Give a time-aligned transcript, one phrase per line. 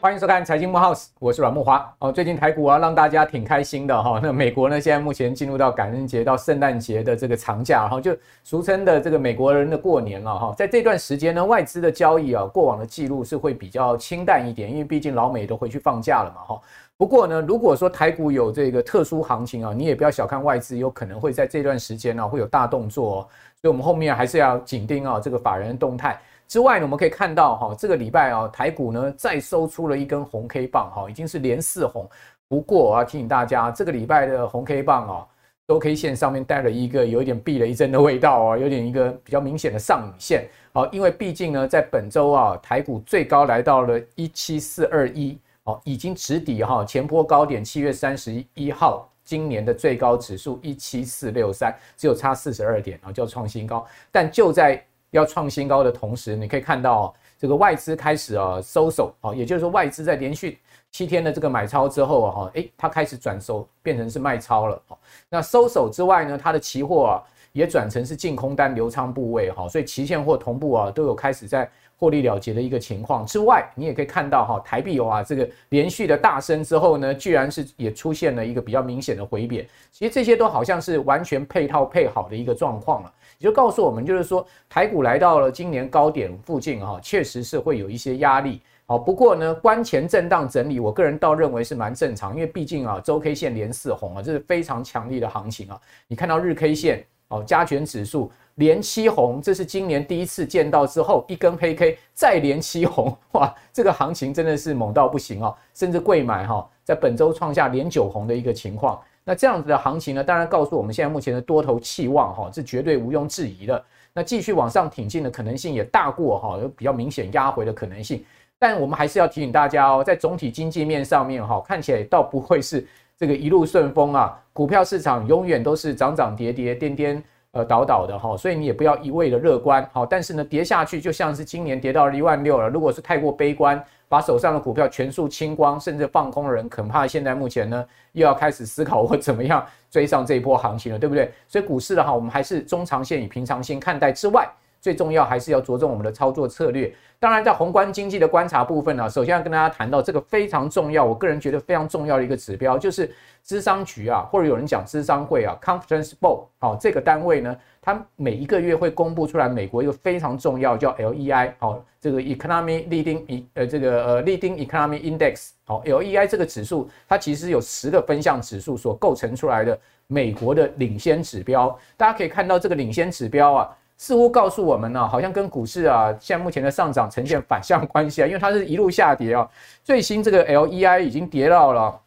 [0.00, 1.82] 欢迎收看财经慕 House，我是阮慕驊。
[1.98, 4.20] 哦，最近台股啊，让大家挺开心的哈。
[4.22, 10.54] 那美国呢，现在目前进入到感恩节到圣诞节的这个长假然后，就俗称的这个美国人的过年了哈。
[10.58, 16.60] 在这段时间呢，外资的交易啊，过往的记录是会比较清淡一点，因为毕竟老美都回去放假了嘛哈。
[16.96, 23.28] 不过呢，如果说台股有这个特殊行情啊，你也不要小看外资，有可能会在这段时间呢会有大动作哦。
[23.60, 26.20] 所以我们后面还是要紧盯啊这个法人的动态。
[26.46, 32.08] 之外呢，我们可以看到哈，这个礼拜啊，台股呢再收出了一根红 K 棒哈，已经是连四红。
[32.48, 35.26] 不过我要提醒大家，这个礼拜的红 K 棒啊，
[35.66, 40.46] 周 K 线上面带了一个有一点避雷针的味道啊，有点一个比较明显的上影线。
[40.72, 53.86] 好，因为毕竟呢，在本周啊，台股最高来到了一七四二一，哦，已经直抵哈前波高点七月三十一号今年的最高指数一七四六三，只有差四十二点啊，就要创新高。
[54.12, 60.58] 但就在要创新高的同时，你可以看到这个外资开始啊收手，也就是说外资在连续
[60.90, 64.82] 七天的这个买超之后啊，哈，诶，它开始转收变成是卖超了，
[65.30, 71.70] 那收手之外呢，它的期货啊也转成是净空单留仓部位，哈，所以期现货同步啊都有开始在
[72.04, 73.24] 获利了结的一个情况。
[73.24, 83.10] 之外，你也可以看到哈，台币啊这个连续的大升之后呢，居然是也出现了一个比较明显的回贬，其实这些都好像是完全配套配好的一个状况了。
[83.38, 88.60] 也就告诉我们，就是说台股来到了今年高点附近哈，确实是会有一些压力。
[88.86, 95.80] 好，不过呢，关前震荡整理，我个人倒认为是蛮正常，因为毕竟啊，周 K 线连四红啊，这是非常强力的行情啊。
[96.06, 109.00] 你看到日 K 线哦，加权指数连七红，这是今年第一次见到之后一根黑 K 再连七红，哇，这个行情真的是猛到不行啊，甚至贵买哈，在本周创下连九红的一个情况。
[109.24, 113.82] 那这样子的行情呢，当然告诉我们现在目前的多头气旺哈，是绝对毋庸置疑的。
[114.12, 118.24] 那继续往上挺进的可能性也大过哈，有比较明显压回的可能性。
[118.58, 122.86] 但我们还是要提醒大家哦，在总体经济面上面哈，看起来倒不会是
[123.18, 124.38] 这个一路顺风啊。
[124.52, 130.04] 股票市场永远都是涨涨跌跌、颠颠呃倒倒的哈，所以你也不要一味的乐观好。
[130.04, 133.82] 但是呢，跌下去就像是今年跌到了一万六了，如果是太过悲观。
[134.06, 141.32] 把手上的股票全数清光，甚至放空的人，恐怕现在目前呢，又要开始思考我怎么样追上这一波行情了，对不对？
[141.48, 144.48] 所以股市的话，我们还是中长线以平常心看待之外，
[144.84, 146.94] 最重要还是要着重我们的操作策略。
[147.18, 153.10] 当然，在宏观经济的观察部分呢，首先要跟大家谈到这个非常重要，我个人觉得非常重要的一个指标，就是
[153.42, 157.56] 芝商局啊，或者有人讲芝商会啊，Conference Board，好，这个单位呢。
[157.80, 171.78] 它每一个月会公布出来美国一个非常重要叫 LEI 好，这个 Economy Leading 呃这个呃 Leading Economy Index 好 LEI 这个指数，它其实有十个分项指数所构成出来的美国的领先指标。
[171.94, 179.48] 大家可以看到这个领先指标啊，似乎告诉我们呢、好像跟股市啊现在目前的上涨呈现反向关系啊，因为它是一路下跌啊，
[179.82, 182.00] 最新这个 LEI 已经跌到了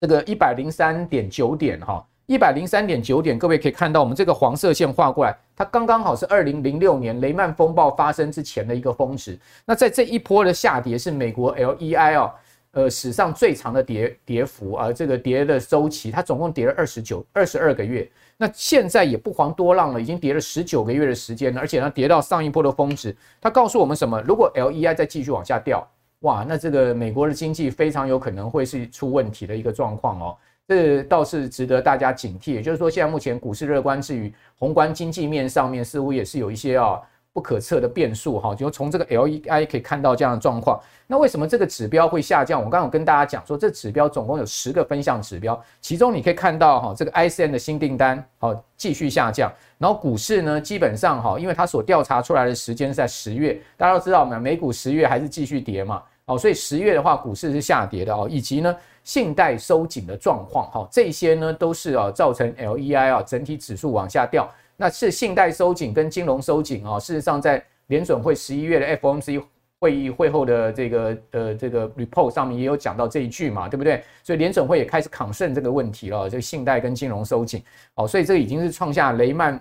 [0.00, 2.06] 这个一百零三点九点哈。
[2.26, 9.38] 一百零三点九点，各位可以看到，我们这个黄色线画过来，它刚刚好是二零零六年雷曼风暴发生之前的一个峰值。
[9.66, 12.32] 那在这一波的下跌是美国 LEI 哦，
[12.70, 18.10] 呃，史上最长的跌跌幅啊，这个跌的周期，它总共跌了二十九二十二个月。
[18.36, 23.14] 那现在也不遑多让了，已经跌了十九个月的时间了，而且呢，跌到上一波的峰值。
[23.40, 24.20] 它告诉我们什么？
[24.22, 25.86] 如果 LEI 再继续往下掉，
[26.20, 30.36] 哇，那这个美国的经济非常有可能会是出问题的一个状况哦。
[30.66, 36.98] 这倒是值得大家警惕，也就是说，现在目前股市乐观之余，宏观经济面上面似乎也是有一些啊
[37.34, 38.54] 不可测的变数哈。
[38.54, 40.80] 就从这个 LEI 可以看到这样的状况。
[41.06, 42.58] 那为什么这个指标会下降？
[42.58, 58.74] 我刚刚有跟大家讲说，这指标总共有十个分项指标，其中你可以看到哈，这个 ISM 的新订单好继续下降，然后股市呢基本上哈，因为它所调查出来的时间是在十月，大家都知道嘛，美股十月还是继续跌嘛，哦，所以十月的话股市是下跌的哦，以及呢。
[59.04, 64.50] 信贷收紧的状况，哈，这些呢都是啊造成 LEI 啊整体指数往下掉。
[64.76, 69.42] 那是信贷收紧跟金融收紧啊，事实上在联准会十一月的 FOMC
[69.80, 74.02] 会议会后的这个呃这个 report 上面也有讲到这一句嘛，对不对？
[74.22, 77.62] 所以联准会也开始抗胜这个问题了，这个信贷跟金融收紧，
[77.94, 79.60] 哦，所以这已经是创下雷曼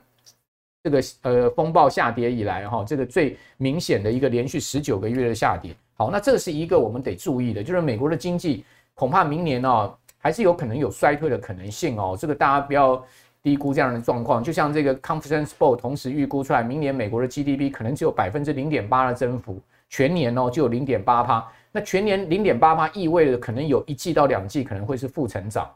[0.83, 5.75] 这个呃风暴下跌以来哈这个最明显的一个连续十九个月的下跌。
[5.95, 8.63] 好，那这是一个我们得注意的，就是美国的经济。
[8.95, 12.15] 恐怕明年哦，还是有可能有衰退的可能性哦。
[12.19, 13.03] 这个大家不要
[13.43, 14.41] 低估这样的状况。
[14.41, 21.45] 就像这个 Conference Board 同时预估出来，明年美国的 GDP 可能只有百分之零点八的增幅，全年哦就有零点八趴。
[21.71, 25.69] 那全年零点八趴意味着可能有一季到两季可能会是负成长。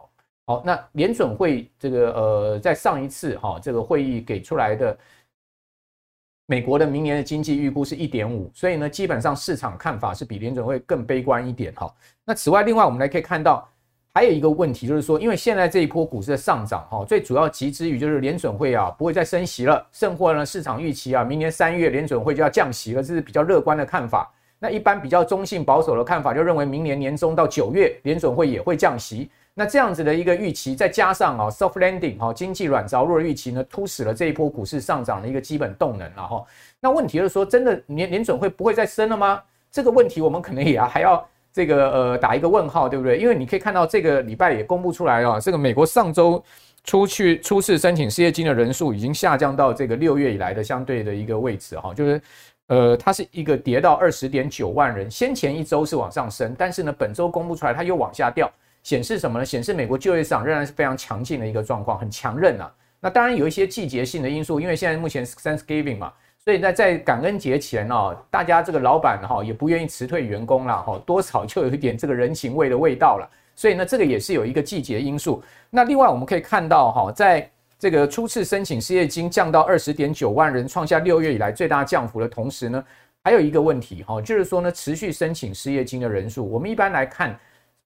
[0.45, 4.97] 好，那联准会这个呃，在上一次哈这个会议给出来的
[6.45, 11.93] 美国的明年的经济预估是一点五，所以呢，基本上市场看法是比联准会更悲观一点哈。
[12.23, 13.67] 那此外，另外我们来可以看到。
[14.17, 24.33] 还有一个问题就是说，因为现在这一波股市的上涨，哈，最主要集之于就是联准会啊不会再升息了，甚或呢市场预期啊，明年三月联准会就要降息了，这是比较乐观的看法。
[24.57, 29.29] 那一般比较中性保守的看法，就认为明年年中到九月联准会也会降息。
[29.53, 36.43] 那这样子的一个预期，再加上啊 soft landing 哈经济软着陆的预期呢，突使了这一波股市上涨的一个基本动能了哈。
[36.79, 39.43] 那问题就是说，真的联联准会不会再升了吗？
[39.71, 41.23] 这个问题我们可能也还要。
[41.51, 43.17] 这个呃打一个问号，对不对？
[43.17, 46.43] 因为你可以看到这个礼拜也公布出来了，这个美国上周
[46.83, 52.21] 出去初次申请失业金的人数已经下降到这个六月以来的相对的一个位置哈，就是
[52.67, 58.51] 呃它是一个跌到二十点九万人，先前一周是往上升，但是呢本周公布出来它又往下掉，
[58.83, 59.45] 显示什么呢？
[59.45, 62.71] 显示美国就业市场仍然是非常强劲的一个状况，很强韧啊。
[62.99, 66.13] 那当然有一些季节性的因素，因为现在目前是 Thanksgiving 嘛。
[66.47, 73.29] 所以呢，在感恩节前哦，大家这个老板哈也不愿意辞退员工了哈，多少就有一点这个人情味的味道了。
[73.53, 75.43] 所以呢，这个也是有一个季节因素。
[75.69, 82.81] 那另外我们可以看到哈，在这个初次申请失业金降到二十点九万人，创下六月以来最大降幅的同时呢，
[83.25, 87.37] 还有一个问题哈，就是说呢，持续申请失业金的人数，我们一般来看。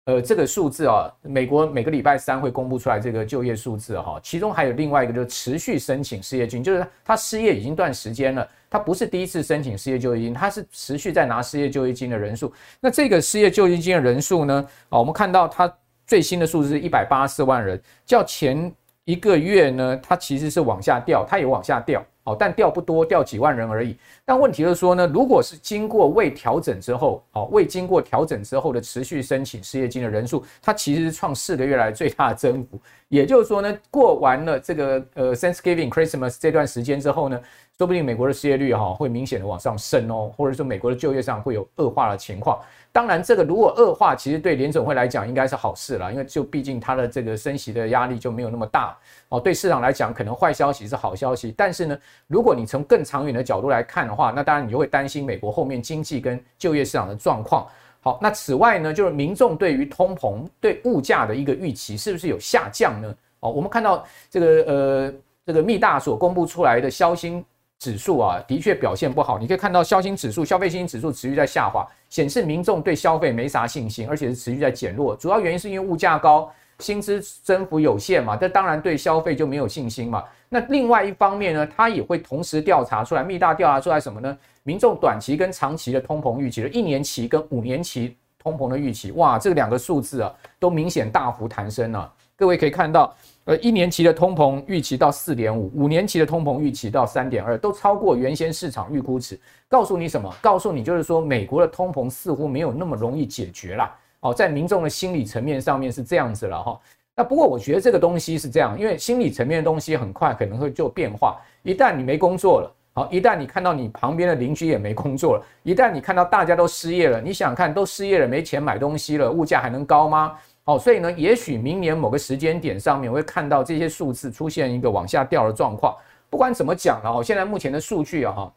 [0.06, 12.52] 呃，这个数字啊，美国每个礼拜三会公布出来这个就业数字哈，其中还有另外一个就是持续申请失业金，就是他失业已经段时间了，他不是第一次申请失业救济金，他是持续在拿失业救济金的人数。
[12.80, 15.72] 那这个失业救济金的人数呢，啊，我们看到它
[16.08, 22.04] 最新的数字是一百八十四万人，较前一个月呢，它其实是往下掉，它也往下掉。
[22.24, 23.98] 哦，但掉不多，掉几万人而已。
[24.24, 32.80] 但问题就是说呢，如果是经过未调整之后，哦，未经过调整之后的持续申请失业金的人数，它其实是创四个月来最大的增幅。
[33.10, 37.42] 也就是说呢，过完了这个呃 Thanksgiving Christmas 这段时间之后呢，
[37.78, 42.58] 说不定美国的失业率哈会明显的往上升哦，或者说美国的就业上会有恶化的情况。
[42.94, 48.98] 当然，这个如果恶化，其实对联准会来讲应该是好事了，因为就毕竟它的这个升息的压力就没有那么大
[49.30, 49.40] 哦。
[49.40, 51.98] 对市场来讲，可能坏消息是好消息，但是呢，
[52.28, 57.66] 如果你从更长远的角度来看的话，那当然你就会担心美国后面经济跟就业市场的状况。
[58.02, 63.16] 好，那此外呢，就是民众对于通膨、对物价的一个预期是不是有下降呢？
[63.40, 65.14] 哦，我们看到这个呃，
[65.46, 67.44] 这个密大所公布出来的消息。
[67.80, 69.40] 指数啊，的确表现不好。
[69.40, 75.16] 你可以看到消费指数、消费信心指数持续在下滑，显示民众对消费没啥信心，而且是持续在减弱。
[75.16, 76.48] 主要原因是因为物价高，
[76.78, 80.24] 薪资增幅有限嘛，这当然对消费就没有信心嘛。
[80.54, 84.38] 那另外一方面呢，它也会同时调查出来，密大调查出来什么呢？
[84.64, 92.14] 民众短期跟长期的通膨预期，一年期跟五年期通膨的预期，哇，这两个数字啊，都明显大幅弹升了。
[92.36, 93.16] 各位可以看到。
[93.46, 99.38] 呃，一年期的通膨预期到四点五，五年期的通膨预期到三点二，都超过原先市场预估值。
[99.68, 100.32] 告诉你什么？
[100.44, 103.96] 告诉你就是说，美国的通膨似乎没有那么容易解决啦。
[104.20, 106.80] 哦，在民众的心理层面上面是这样子了哈。
[107.22, 111.40] 那不过我觉得这个东西是这样，因为心理层面的东西很快可能会就变化。
[111.62, 120.36] 一旦你没工作了，好，一旦你看到你旁边的邻居也没工作了，一旦你看到大家都失业了，你想看都失业了，没钱买东西了，物价还能高吗？
[120.64, 125.96] 哦，所以呢，也许明年某个时间点上面，会看到这些数字出现一个往下掉的状况。
[126.28, 128.54] 不管怎么讲了，哦，现在目前的数据啊，哈，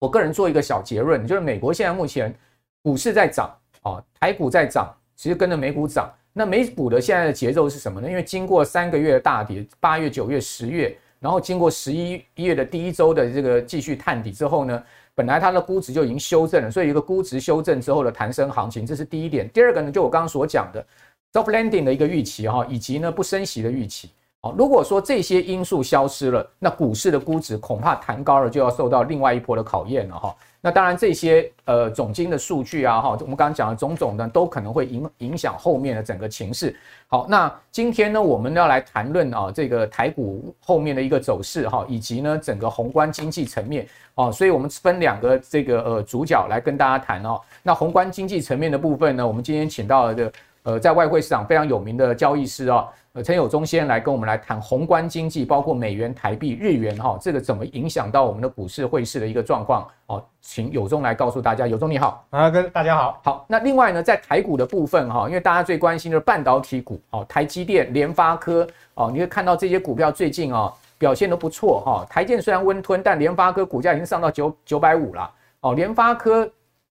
[0.00, 2.34] 我个人做一个小结论，就是美国现在目前
[2.82, 6.12] 股市在涨，啊，台股在涨，其实跟着美股涨。
[6.34, 8.10] 那美股的现在的节奏是什么呢？
[8.10, 14.82] 因为经过三个月的大跌，八月、九月、十月，然后经过十一月的第一周的这个继续探底之后呢，
[15.14, 19.48] 本来它的估值就已经修正了，所以一个估值修正之后的弹升行情，这是第一点。
[19.50, 20.84] 第二个呢，就我刚刚所讲的。
[21.32, 24.08] soft landing 的一个预期哈，以及呢不升息的预期。
[24.44, 30.36] 好，如果说这些因素消失了，那股市的估值恐怕弹高了，就要受到另外一波的考验了哈。
[30.60, 36.76] 那当然这些呃总经的数据啊哈，我们刚刚讲的种种呢，都可能会影影响后面的整个情势。
[37.06, 47.40] 好，那今天呢我们要来谈论啊这个台股后面的一个走势哈，以及呢整个宏观经济层面啊，所以我们分两个这个呃主角来跟大家谈哦。
[47.62, 50.30] 那宏观经济层面的部分呢，我们今天请到了这个。
[50.64, 61.66] 呃，在外汇市场非常有名的交易师啊，呃，陈友忠先来跟我们来谈宏观经济，包括美元、台币、日元哈，这个怎么影响到我们的股市汇市的一个状况哦，请友忠来告诉大家。
[61.66, 63.20] 友忠你好，啊，跟大家好。
[63.22, 72.06] 好，那另外呢，在台股的部分哈，因为大家最关心的是半导体股哦，台积电、联发科哦，你会看到这些股票最近啊表现都不错哈。
[72.08, 75.30] 台积电虽然温吞，但联发科股价已经上到九九百五了
[75.60, 75.74] 哦。
[75.74, 76.50] 联发科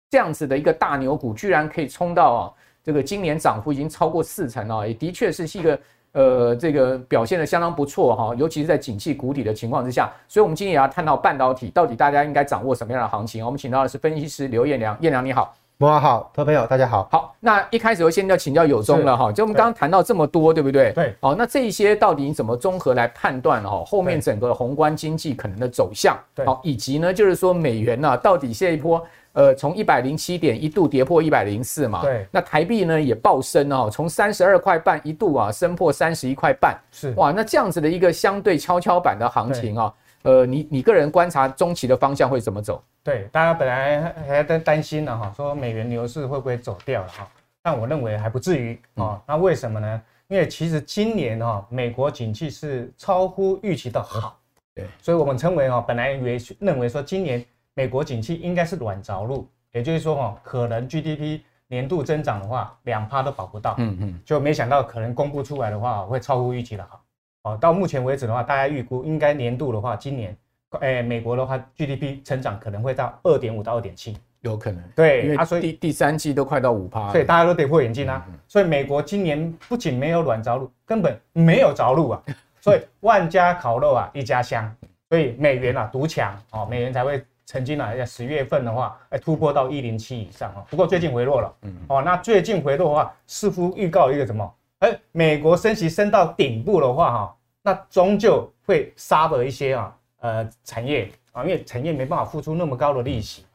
[0.10, 2.52] 这样子的一个大牛股，居然可以冲到啊。
[2.84, 5.80] 这个今年涨幅已经超过四成了，也的确是一个
[6.14, 13.46] 呃，这个表现的相当不错哈，尤其是在景气谷底的情况之下，所以我们今天也要探讨半导体到底大家应该掌握什么样的行情。
[13.46, 15.54] 我们请到的是分析师刘彦良，彦良你好。
[15.78, 17.10] 慕驊好，各位朋友大家好。
[17.12, 20.92] 好，那一开始我先要请教友宗了哈，就我们刚刚谈到这么多，对不对？
[20.92, 21.16] 对。
[21.20, 23.84] 好，那这一些到底你怎么综合来判断哈？
[23.84, 26.46] 后面整个宏观经济可能的走向，对。
[26.46, 32.02] 好，以及呢，就是说美元呢，到底这一波呃，从一百零七点一度跌破一百零四嘛？
[32.02, 32.26] 对。
[32.32, 36.78] 那台币呢也暴升哦，从三十二块半一度啊升破三十一块半。
[36.92, 37.14] 是。
[37.18, 39.94] 哇，那这样子的一个相对跷跷板的行情啊。
[40.24, 42.84] 呃，你你个人观察中期的方向会怎么走？
[43.04, 47.28] 对，大家本来还在担心呢，哈，说美元牛市会不会走掉了哈？
[47.64, 49.20] 但我认为还不至于啊。
[49.26, 50.02] 那为什么呢？
[50.28, 54.38] 因为其实今年哈，美国景气是超乎预期的好，
[54.76, 67.02] 对，所以我们称为哈，本来以为认为说今年美国景气应该是软着陆，也就是说哦，可能 GDP 年度增长的话，两趴都保不到，嗯嗯，就没想到可能公布出来的话，会超乎预期的好。
[67.44, 70.38] 哦，到目前为止的话，大家预估应该年度的话，今年，
[70.82, 74.84] 诶，美国的话 GDP 成长可能会到二点五到二点七，有可能。
[74.96, 78.28] 对，因为所以第第三季都快到五趴，所以大家都跌破眼镜啊。
[78.48, 82.22] 所以美国今年不仅没有软着陆，根本没有着陆啊。
[82.62, 84.72] 所以万家烤肉啊，一家香。
[85.10, 90.66] 所以美元啊独强哦，美元才会曾经啊在十月份的话，诶突破到一零七以上哦。
[90.70, 94.54] 不过最近回落了，嗯，哦，那最近回落的话，似乎预告一个什么？
[94.80, 103.46] 哎，美国升息升到顶部的话，哈，那终究会杀了一些啊，呃，产业啊，因为产业没办法付出那么高的利息，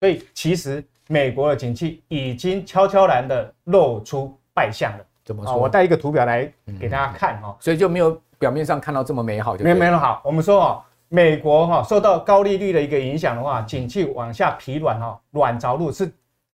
[0.00, 5.04] 所以其实美国的景气已经悄悄然的露出败相了。
[5.24, 5.56] 怎么说？
[5.56, 10.20] 我带一个图表来给大家看哈，所以就没有表面上看到这么美好，就没有没有好。
[10.24, 16.10] 我们说哦，美国哈受到高利率的一个影响的话，景气往下疲软哈，软着陆是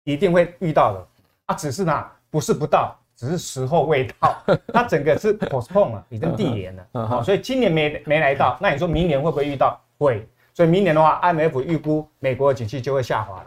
[0.05, 1.07] 一定会遇到的
[1.47, 2.97] 啊，只是呢不是不到。
[3.17, 4.35] 只是时候未到，
[4.74, 9.79] 它整个是 postpone 了，已经递延了， 好，所以今年没没来到，那你说明年会不会遇到？
[9.97, 13.45] 会，所以明年的话，IMF 预估美国的景气就会下滑了，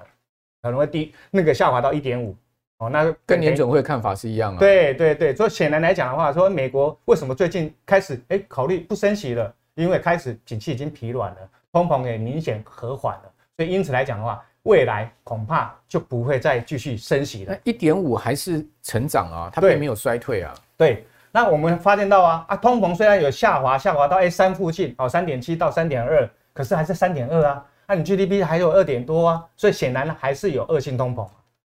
[0.62, 2.34] 可能会低那个下滑到一点五，
[2.78, 4.58] 哦，那跟联准会看法是一样啊。
[4.58, 9.54] 对对对，所以显然来讲的话，说美国为什么最近开始哎考虑不升息了？
[9.82, 11.38] 因为开始景气已经疲软了，
[11.72, 14.44] 通膨也明显和缓了，所以因此来讲的话。
[14.64, 17.56] 未来恐怕就不会再继续升息了。
[17.64, 20.52] 一点五还是成长啊，它并没有衰退啊。
[20.76, 27.64] 对，那我们发现到啊啊，通膨虽然有下滑，下滑到 A 三附近，哦，三点七到三点二，可是还是三点二啊。
[27.86, 31.26] 那你 GDP 还有二点多啊，所以显然还是有恶性通膨。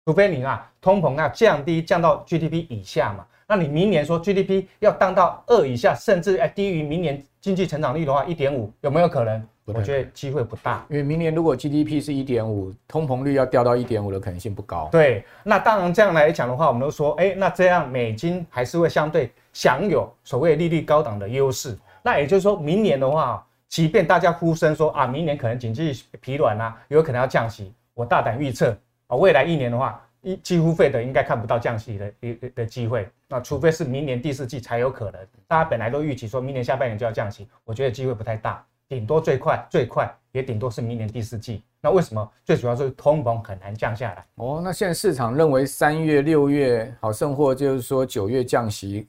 [0.05, 3.25] 除非你啊，通膨啊降低，降到 GDP 以下嘛。
[3.53, 9.47] 那你明年说 GDP 要降到二以下，甚至哎低于明年经济成长率的话，一点五有没有可能？
[9.67, 14.89] 我觉得机会不大，因为明年如果 GDP 是一点五，通膨率要掉到一点五的可能性不高。
[14.91, 21.77] 对，那当然这样来讲的话，我们都说，哎，那这样美金还是会相对享有所谓利率高档的优势。
[22.03, 28.75] 那也就是说明年的话，即便大家呼声说啊，明年可能经济疲软啊，有可能要降息，我大胆预测
[29.09, 33.09] 啊，未来一年的话，一几乎费的应该看不到降息的的的机会。
[33.29, 35.21] 那除非是明年第四季才有可能。
[35.47, 38.65] 大家本来都预期说明年下半年就要降息，我觉得机会不太大。
[38.89, 42.31] 顶多最快最快也顶多是明年第四季，那为什么？
[42.45, 44.27] 最主要是通膨很难降下来。
[44.35, 49.09] 哦，那现在市场认为三月、六月好，甚或就是说九月降息，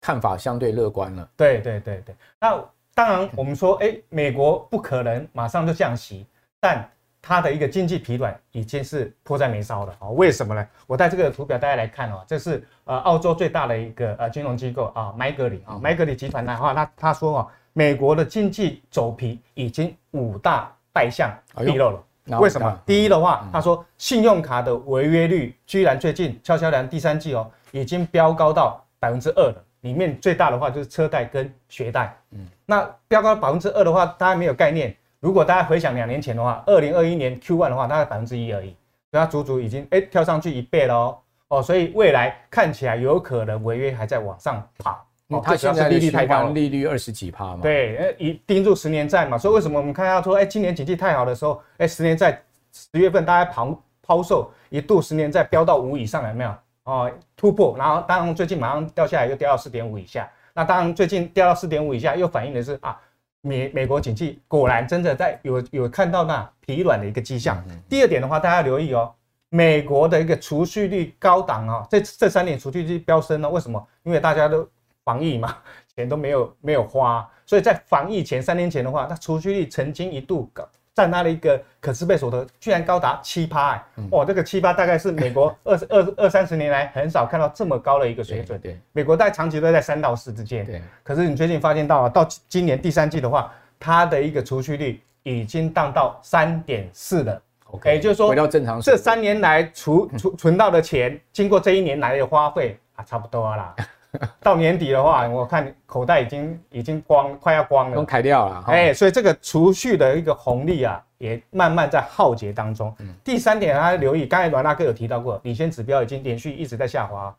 [0.00, 1.30] 看法相对乐观了。
[1.36, 2.14] 对对对对。
[2.40, 2.60] 那
[2.92, 6.26] 当然，我们说，哎，美国不可能马上就降息，
[6.58, 6.90] 但
[7.22, 9.94] 它的一个经济疲软已经是迫在眉梢了。
[9.98, 10.66] 哦，为什么呢？
[10.86, 17.48] 我带这个图表大家来看哦，这是呃澳洲最大的一个呃金融机构啊，麦格里啊，麦格里集团的话，那他说哦。
[17.72, 22.04] 美国的经济走皮已经五大败相毕露了。
[22.40, 22.78] 为什么？
[22.84, 29.64] 第一的话，他说信用卡的违约率居然最近悄悄然第三季哦，已经飙高到百分之二了。
[29.82, 32.12] 里面最大的话就是车贷跟学贷。
[32.32, 34.94] 嗯，那飙高百分之二的话，大家没有概念。
[35.20, 38.74] 如果大家回想两年前的话，二零二一年 Q one 的话，大概百分之一而已。
[39.10, 45.04] 所以它足足已经哎跳上去一倍了哦哦，所以未来看起来有可能违约还在往上跑。
[45.44, 47.58] 它现在利率太高，利率二十几趴嘛。
[47.62, 56.54] 对，呃，一盯住十年债嘛，所以为什么我们看到说，哎，今年经济太好的时候，哎，十年债十月份大家抛抛售，一度十年债飙到五以上，有没有？
[56.84, 60.28] 哦，突破，然后当然最近马上掉下来，又掉到四点五以下。
[60.52, 63.00] 那当然最近掉到四点五以下，又反映的是啊，
[63.42, 67.62] 美美国经济果然真的在有有看到那疲软的一个迹象。
[67.88, 69.12] 第二点的话，大家留意哦，
[69.48, 73.84] 美国的一个储蓄率高档啊，这这三年储蓄率飙升了，为什么？
[74.02, 74.68] 因为大家都。
[75.02, 75.56] 防疫嘛，
[75.96, 80.62] 钱都没有没有花，所以在防疫前三年前的话，它储蓄率曾经一度高
[80.94, 88.58] 占它的一个可支配所得居然高达七趴，哎，哦，这个七趴大概是美国 二十二二三十年来很少看到这么高的一个水准。
[88.60, 90.64] 对，美国在长期都在三到四之间。
[90.66, 97.40] 对，可是你最近发现到啊，到今年第三季的话，它的一个储蓄率已经降到三点四了。
[97.66, 103.74] OK，也就是说回到正常，这三年来储储存到的钱，经过这一年来的花费啊，差不多啦。
[104.40, 108.64] 到年底的话，我看口袋已经已经光，快要光了，都开掉了。
[108.66, 112.94] 哎，所以这个储蓄的一个红利啊，也慢慢在耗竭当中。
[112.98, 117.34] 嗯、第三点，大家留意，刚才阮大哥有提到过，领先指标已经连续一直在下滑，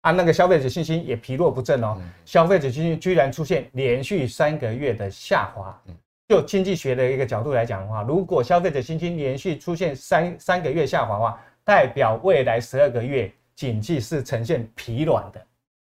[0.00, 1.96] 啊，那个消费者信心也疲弱不振哦。
[2.00, 5.80] 嗯、消费者信心居然出现连续三个月的下滑。
[5.86, 5.94] 嗯、
[6.28, 15.40] 就经济学的一个角度来讲的话，如果消费者信心连续出现三三个月下滑的话，代表未来十二个月经济是呈现疲软的。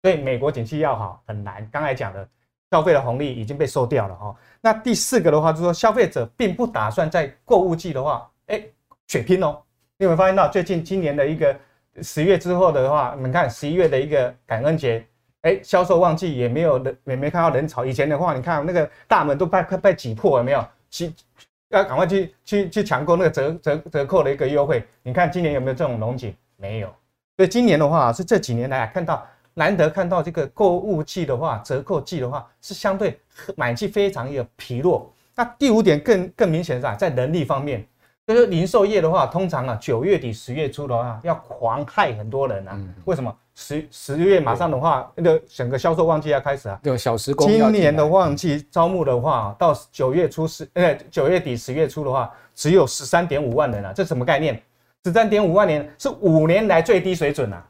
[0.02, 1.68] 所以美国景气要好很难。
[1.70, 2.26] 刚才讲的
[2.70, 4.34] 消费的红利已经被收掉了哈。
[4.60, 8.62] 那第四个的话，就是说消费者并不打算在购物季的话，哎，
[9.08, 9.60] 血拼哦。
[9.98, 11.54] 你有没有发现到最近今年的一个
[12.02, 15.04] 十月之后的话，你们看十一月的一个感恩节，
[15.42, 17.84] 哎，销售旺季也没有人，也没看到人潮。
[17.84, 20.64] 以前的话，你看那个大门都快快被挤破了，没有？
[20.88, 21.14] 挤
[21.68, 24.82] 要赶快去去去抢购那个折折折扣的一个优惠。
[25.02, 26.34] 你看今年有没有这种龙景？
[26.56, 26.88] 没有。
[27.36, 29.26] 所以今年的话是这几年来看到。
[29.54, 33.18] 难得看到这个购物季的话，折扣季的话是相对
[33.56, 35.12] 买气非常有疲弱。
[35.36, 37.86] 那第五点更更明显的是啊，在人力方面，
[38.26, 42.78] 就是零售业的话，通常啊九月底十月初的话要狂害很多人啊。
[43.04, 43.34] 为什么？
[43.56, 46.80] 十十月马上的话，那个整个销售旺季要开始啊。
[46.82, 47.46] 对，小时工。
[47.46, 53.92] 今年的旺季招募的话，到九月初十呃九月底十月初的话，只有十三点五万人啊。
[53.92, 54.62] 这什么概念？
[55.04, 57.66] 十三点五万人是五年来最低水准啊。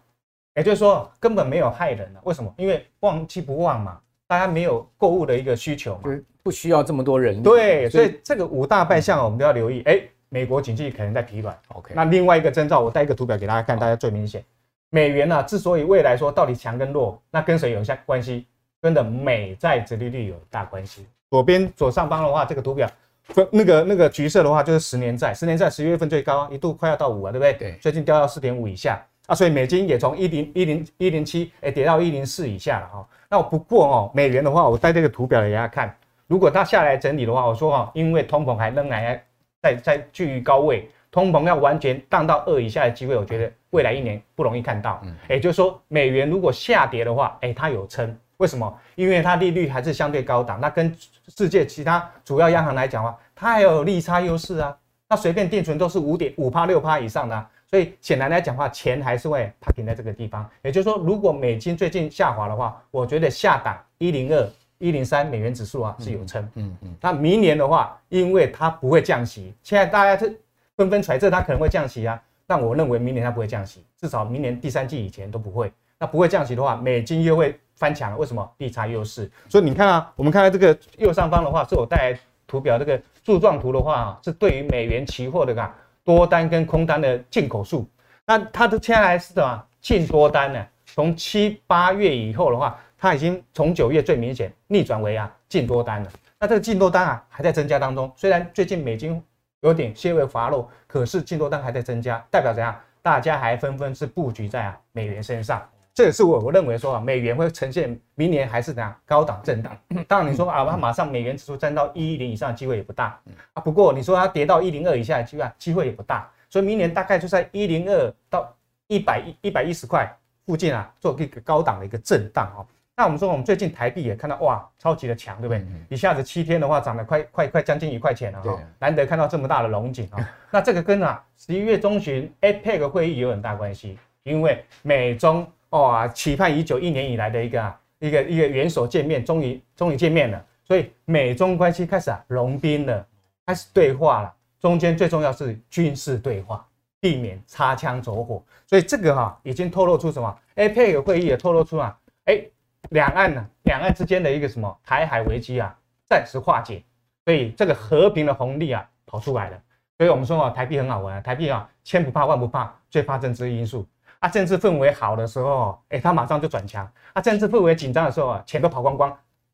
[0.55, 2.21] 也就是说，根本没有害人了。
[2.25, 2.53] 为什么？
[2.57, 7.43] 因为旺季不旺嘛，大家没有购物的一个需求嘛，就是不需要这么多人。
[7.43, 9.83] 对，所以这个五大败象我们都要留意。
[9.83, 11.57] 哎，美国经济可能在疲软。
[11.69, 14.45] OK，那另外一个征兆，我带一个图表给大家看，大家最明显。
[14.91, 18.47] 美元呢，之所以未来说到底强跟弱，那跟谁有相关系？
[18.83, 21.07] 跟的美债殖利率有大关系。
[21.31, 22.91] 左边左上方的话，这个图表
[23.23, 27.53] 分那个那个橘色的话就是十年债，十年债十月份最高，一度快要到五啊，对不对？
[27.53, 29.01] 对，最近掉到四点五以下。
[29.31, 33.09] 啊，所以美金也从一零一零一零七哎跌到一零四以下了哈。
[33.29, 35.95] 那不过哦，美元的话，我带这个图表给大家看，
[36.27, 39.23] 如果它下来整理的话，我说哈，因为通膨还仍然
[39.63, 45.01] 在在居于高位，通膨要完全降到二以下的机会，我觉得未来一年不容易看到。
[45.05, 48.81] 嗯，也就是说，美元如果下跌的话，哎，它有撑，为什么？
[48.97, 50.93] 因为它利率还是相对高档，那跟
[51.29, 54.77] 世界其他主要央行来讲的话，它还有利差优势啊。
[55.09, 57.49] 那随便定存都是五点五趴六趴以上的啊。
[57.71, 60.45] 所以显然来讲的话，钱还是会 parking 在这个地方。
[60.63, 66.43] 也就是说，如果美金最近下滑的话，我觉得下档一零二、一零三美元指数啊是有撑。
[66.57, 66.97] 嗯嗯。
[67.01, 70.37] 那明年的话，因为它不会降息，现在大家是
[70.77, 72.21] 纷纷揣测它可能会降息啊。
[72.45, 75.73] 但我认为明年它不会降息，至少明年第三季以前都不会。
[75.97, 78.19] 那不会降息的话，美金又会翻强。
[78.19, 78.51] 为什么？
[78.59, 79.31] 利差优势。
[79.49, 85.73] 所以你看啊，我们看到这个右上方的话，是我带来图表这个柱状图的话啊，是对于美元期货的啊。
[86.05, 87.89] 多单跟空单的进口数，
[88.27, 89.65] 那它的接下来是什么？
[89.81, 90.67] 进多单呢？
[90.87, 96.11] 从七八月以后的话，它已经从九月最明显逆转为啊进多单了。
[96.39, 99.23] 那这个进多单啊还在增加当中，虽然最近美金
[99.61, 102.75] 有点些微滑落，可是进多单还在增加，代表怎样？
[103.03, 105.67] 大家还纷纷是布局在啊美元身上。
[106.01, 109.77] 这也是我我认为说啊，美元会呈现明年还是怎样高档震荡。
[110.09, 113.21] 当然你说啊，它马上美元指数站到一一零以上的机会也不大
[113.53, 113.61] 啊。
[113.61, 118.51] 不过你说它跌到一零二以下的机会机会也不大，所以明年大概就在一零二到
[118.87, 120.11] 一百一一百一十块
[120.47, 122.65] 附近啊，做一个高档的一个震荡哦。
[122.97, 125.63] 那我们说我们最近台币也看到哇，超级的强，对不对？
[125.91, 130.31] 一下子七天的话涨了快快快将近一块钱了哈，难得看到这么大的龙景啊。
[130.51, 135.47] 那这个跟啊十一月中旬 APEC 会议有很大关系，因为美中。
[135.71, 140.45] 哦，期盼已久，一年以来的一个一个一个元首见面，终于终于见面了。
[140.65, 143.05] 所以美中关系开始啊融冰了，
[143.47, 144.33] 开始对话了。
[144.61, 146.65] 中间最重要是军事对话，
[147.01, 148.43] 避免擦枪走火。
[148.67, 152.43] 所以这个哈、已经透露出什么？APEC 会议也透露出啊，哎，
[152.91, 155.75] 两岸呢，两岸之间的一个什么台海危机啊
[156.07, 156.83] 暂时化解，
[157.25, 159.63] 所以这个和平的红利啊跑出来了。
[159.97, 163.87] 所以我们说啊，台币很好玩，台币啊千不怕万不怕，最怕政治因素。
[164.21, 169.11] 啊，政治氛围好的时候，哎，它马上就转强；啊，政治氛围紧张的时候啊，钱都跑光光，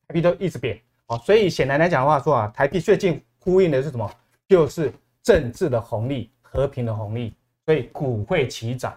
[0.07, 0.79] 台币都一直贬。
[1.07, 4.11] 哦，所以显然来讲的话，说啊，台币最近呼应的是什么？
[4.49, 7.33] 就是政治的红利、和平的红利，
[7.65, 8.93] 所以股会齐涨。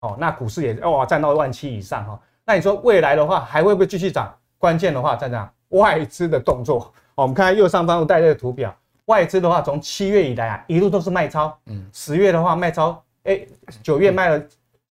[0.00, 2.20] 哦，那股市也哇，站到万七以上哈。
[2.44, 4.30] 那你说未来的话，还会不会继续涨？
[4.58, 5.50] 关键的话在哪？
[5.70, 6.92] 外资的动作。
[7.14, 11.58] 哦，我们看看右上方我带这个图表，外资的话，从七月以来啊，一路都是卖超。
[11.64, 13.40] 嗯，十月的话卖超，哎，
[13.82, 14.42] 九月卖了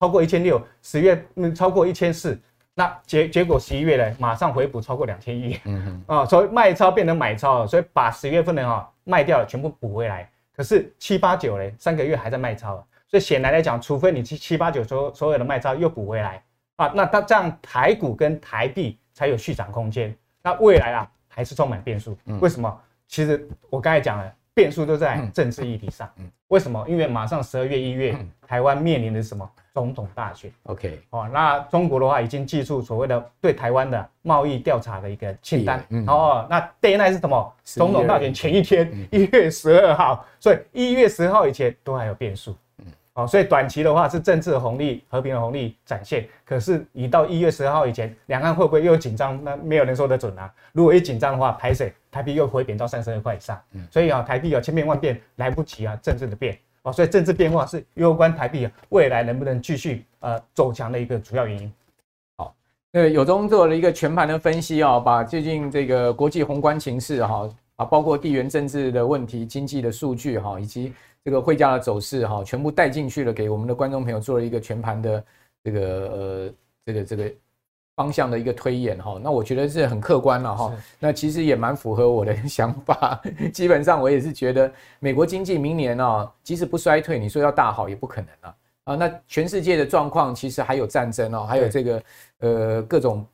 [0.00, 2.36] 超过一千六，十月嗯超过一千四，
[2.74, 5.60] 那结结果十一月呢，马上回补超过两千亿。
[5.64, 10.28] 嗯哼， 啊，所以卖超变成买超了，所以把十月份的哈卖掉了，全部补回来。
[10.56, 16.42] 可是七八九嘞，三个月还在卖超，所以显然来讲，除非你七七八九所所有的卖超又补回来
[16.76, 20.16] 啊，那它这样台股跟台币才有续涨空间。
[20.42, 22.16] 那未来啊，还是充满变数。
[22.40, 22.80] 为什么？
[23.06, 26.08] 其实我刚才讲了，变数都在政治议题上。
[26.48, 26.84] 为什么？
[26.88, 29.48] 因为马上十二月、一月，台湾面临的是什么？
[29.72, 30.50] 总统大选。
[30.64, 35.78] OK，哦，那中国的话已经寄出所谓的对台湾的贸易调查的一个清单。
[36.08, 37.54] 哦，那 day night 是什么？
[37.62, 40.26] 总统大选前一天，一月十二号。
[40.40, 42.56] 所以一月十号以前都还有变数。
[43.20, 46.26] 哦，所以短期的话是政治的红利、和平的红利展现。
[46.44, 49.38] 可是你到一月十二号以前，两岸会不会又紧张？
[49.44, 50.50] 那没有人说得准啊。
[50.72, 53.60] 如果一紧张的话，排水台币又回贬到三十二块以上。
[53.72, 56.92] 嗯，所以啊，台币啊千变万变，来不及啊，政治的变哦。
[56.92, 61.72] 所以政治变化是攸关台币啊未来能不能继续呃走强的一个主要原因。
[62.38, 62.54] 好，
[62.90, 70.92] 那有中做了一个全盘的分析啊，把最近这个国际宏观情势哈啊，包括地缘政治的问题、经济的数据哈，以及。
[71.22, 75.24] 这个汇价的走势哈，全部带进去了，给我们的观众朋友做了一个全盘的
[75.62, 76.52] 这个呃
[76.86, 77.30] 这个这个
[77.94, 79.20] 方向的一个推演哈。
[79.22, 80.72] 那我觉得是很客观了哈。
[80.98, 83.20] 那其实也蛮符合我的 想法。
[83.52, 88.56] 基本上我也是觉得，美国经济明年啊，即使不衰退，你说要大好也不可能啊。
[88.84, 92.02] 啊，那全世界的状况其实还有战争哦，还有这个
[92.38, 93.26] 呃各种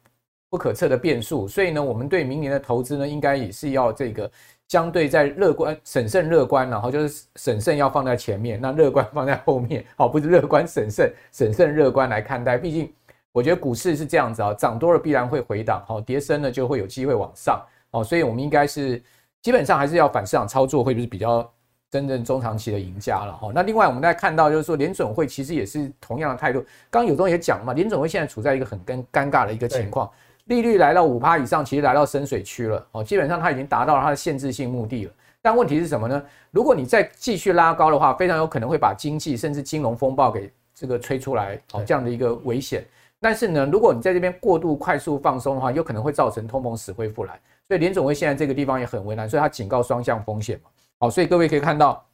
[0.50, 1.46] 不可测的变数。
[1.46, 4.28] 所以呢，我们对明年的投资呢，应该也是要这个。
[4.68, 12.58] 相对在乐观、审慎、乐观，然后就是审慎要放在前面，那乐观放在后面， 好，不是乐观、审慎、审慎、乐观来看待。
[12.58, 12.92] 毕竟，
[13.30, 19.00] 我觉得股市是这样子啊，涨多了必然会回档，好，跌深了就会有机会往上，好，所以我们应该是
[19.40, 21.48] 基本上还是要反市场操作，会不会比较
[21.88, 23.52] 真正中长期的赢家了哈。
[23.54, 26.58] 那另外我们再看到就是说，联准会其实也是同样的态度，
[26.90, 30.10] 刚刚有中也讲嘛，联准会现在处在一个很尴尴尬的一个情况。
[30.46, 35.12] 利率来到五趴以上，其实来到深水区了哦，基本上它已经达到了它的限制性目的了。
[35.42, 36.20] 但问题是什么呢？
[36.50, 42.84] 如果你再继续拉高的话，非常有可能会把经济甚至金融风暴给这个吹出来哦，这样的一个危险。
[43.20, 47.38] 但是呢，如果你在这边过度快速放松的话，有可能会造成通膨死灰复燃。
[47.66, 50.70] 所以联准会现在这个地方也很为难，所以它警告双向风险嘛。
[50.98, 52.04] 好，所以各位可以看到，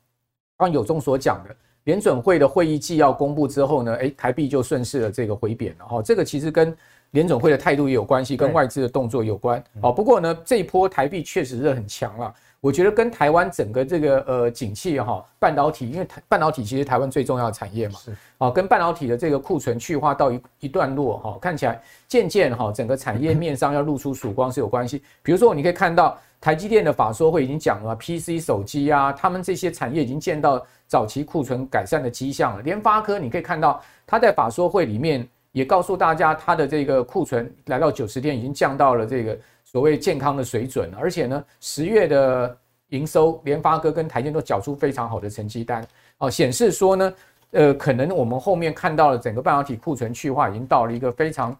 [0.56, 6.02] 刚有中所讲的，联准会的会议纪要公布之后呢，诶，台币就顺势的这个回贬了哈。
[6.02, 6.74] 这个其实跟
[7.12, 9.62] 联总会的态度也有关系，跟外资的动作有关。
[9.80, 12.34] 哦，不过呢，这一波台币确实是很强了。
[12.58, 25.02] 我觉得跟台湾整个这个呃景气哈，半导体，因为台半导体其实台湾最重要的产业嘛，是啊，跟半导体的这个库存去化到一一段落哈，看起来渐渐哈，整个产业面上要露出曙光是有关系。
[25.24, 32.62] 比如说，你可以看到台积电的法说会已经讲了，PC 手机啊，他们这些产业已经见到早期库存改善的迹象了。
[32.62, 35.28] 联发科你可以看到他在法说会里面。
[35.52, 40.92] 也告诉大家，它的这个库存来到九十天，已经降到了这个所谓健康的水准。
[40.98, 45.86] 而且呢，十月的营收，联发科跟台积都缴出非常好的成绩单
[46.18, 47.14] 哦，显示说呢，
[47.52, 51.56] 呃，可能我们后面看到了整个半导体库存去化已经到了一个非常，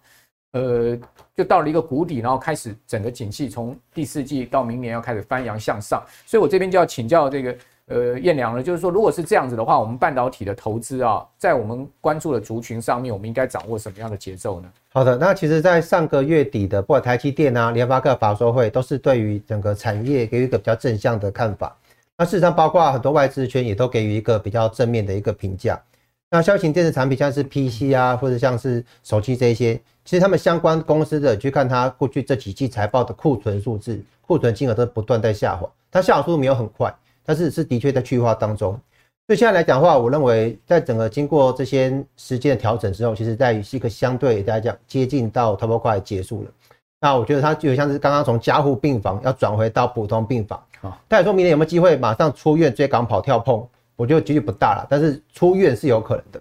[0.52, 0.98] 呃，
[1.37, 6.02] 就到了一个谷底，然后开始整个景气从第四季到明年要开始翻扬向上。
[6.26, 7.57] 所以我这边就要请教这个。
[7.92, 14.68] 呃，彦良呢，就是说，如果是这样子的话，我们半导体的投资啊，在我们关注的族群上面，我们应该掌握什么样的节奏呢？
[14.94, 21.76] 好的，那其实，在上个月底的，不管台积电啊、联发科法说会，都是对于整个产业给予一个比较正向的看法。
[22.16, 25.78] 那事实上，包括很多外资圈也都给予一个比较正面的一个评价。
[26.31, 36.90] 那消型电子产品，像是 PC 啊，或者像是手机这一些，其实他们相关公司的，去看它过去这几季财报的库存数字，库存金额都不断在下滑，它下滑速度没有很快。
[37.24, 38.72] 但是是的确在去化当中，
[39.26, 46.50] 所以现在来讲的话，我认为在整个经过这些时间的调整之后，其实在于是一个相对来讲接近到差不多快结束了。
[47.00, 51.00] 那我觉得它就像是刚刚从加护病房要转回到普通病房啊。
[51.08, 54.87] 但说明年有没有机会马上出院追赶跑跳碰，我觉得几率不大了。
[54.88, 56.40] 但是出院是有可能的。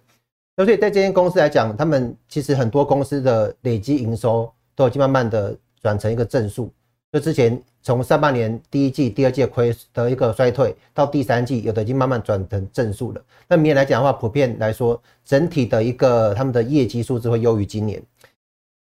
[0.58, 6.72] 所以在这间公司来讲，他们其实很多公司的累积营收都已经慢慢的转成一个正数。
[7.12, 13.22] 就之前从上半年第一季、第二季亏的一个衰退，到第三季有的已经慢慢转成正数了。
[13.48, 18.02] 那明年来讲的话，普遍来说，整体的一个他们的业绩数字会优于今年。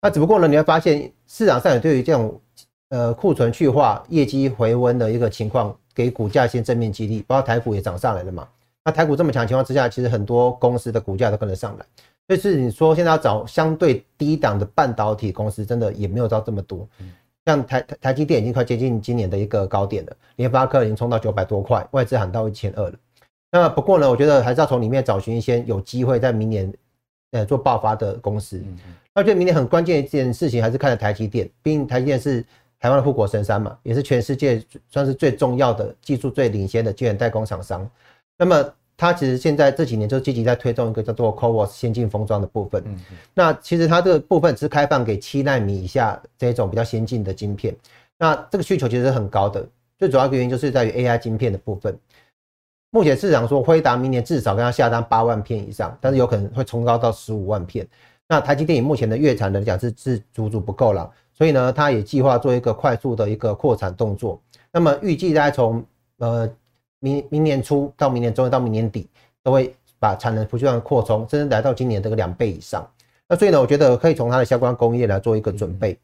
[0.01, 2.40] 那只不过呢，你会发现市场上也对于这种
[2.90, 8.48] 呃库存去化、业绩回温的一个情况，给股价一些正面激励，包括台股也涨上来了嘛。
[8.85, 11.85] 那台股这么强的情况之下，其实很多公司的股价都跟得上来。
[12.29, 16.87] 所以是你说现在要找相对低档的半导体公司，真的也没有到这么多。
[17.48, 22.94] 像台台台积电已经快接近今年的一个高点了，联发科已经冲到九百多块，外资喊到一千二了。
[23.50, 26.70] 那不过呢，我觉得还是要从里面找寻一些有机会在明年
[27.30, 28.62] 呃做爆发的公司。
[29.14, 32.44] 那我觉得明年很关键一件事情还是看台积电，毕竟台积电是
[32.78, 37.90] 台湾的护国神山嘛，也是全世界算是最重要的技术最领先的晶圆代工厂商。
[38.37, 38.62] 那么
[38.98, 42.84] 它其实现在这几年就积极在推动一个叫做 CoWoS 先进封装的部分。
[43.32, 47.74] 那其实它这个部分只是开放给七纳米以下这种比较先进的晶片。
[48.18, 49.64] 那这个需求其实是很高的，
[49.96, 51.96] 最主要的原因就是在于 AI 晶片的部分。
[52.90, 57.87] 目前市场说，辉达明年至少跟他下单八万片以上，但是有可能会冲高到十五万片。
[58.26, 64.40] 那台积电以目前的月产来讲是是足足不够了，所以呢，它也计划做一个快速的一个扩产动作。
[64.72, 65.84] 那么预计大概从
[66.18, 66.50] 呃
[67.00, 69.08] 明明年初到明年中到明年底，
[69.42, 72.88] 都会把产能不断扩充，甚至来到今年这个两倍以上。
[73.28, 75.98] 那所以呢，我觉得可以从它的相关工业来做一个准备。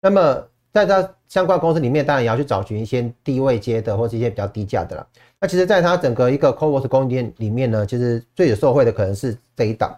[0.00, 5.06] 那么在它相关公司里面，当然也要去找寻一些低位阶的或是一些比较低价的啦。
[5.40, 9.96] 那其实，在它整个一个 c o v o s 供应链里面呢，其实最有受惠的可能是这一档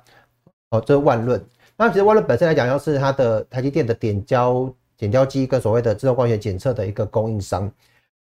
[0.71, 1.43] 哦，这是万润。
[1.77, 7.71] 那其实万润本身来讲，又是它的台积电的点胶点胶机跟所谓的自动光学检测的一个供应商。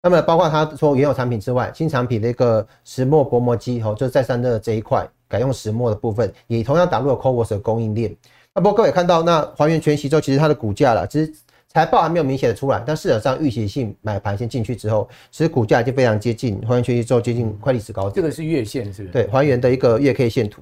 [0.02, 8.14] 那么，包括它说原有产品之外，新产品的一个石墨薄膜机哦，就是在散热这一块改用石墨的部分，也同样打入了 CoWoS 的供应链。
[8.54, 11.32] 那不过各位看到，那还原全息之后，其实它的股价了，其实。
[11.72, 18.14] 财报还没有明显的出来，但市场上预期性买盘先进去之后，其实股价已经非常接近还原全息之后接近快历史高点。
[18.14, 19.12] 这个是月线是不是？
[19.12, 20.60] 对，还原的一个月 K 线图。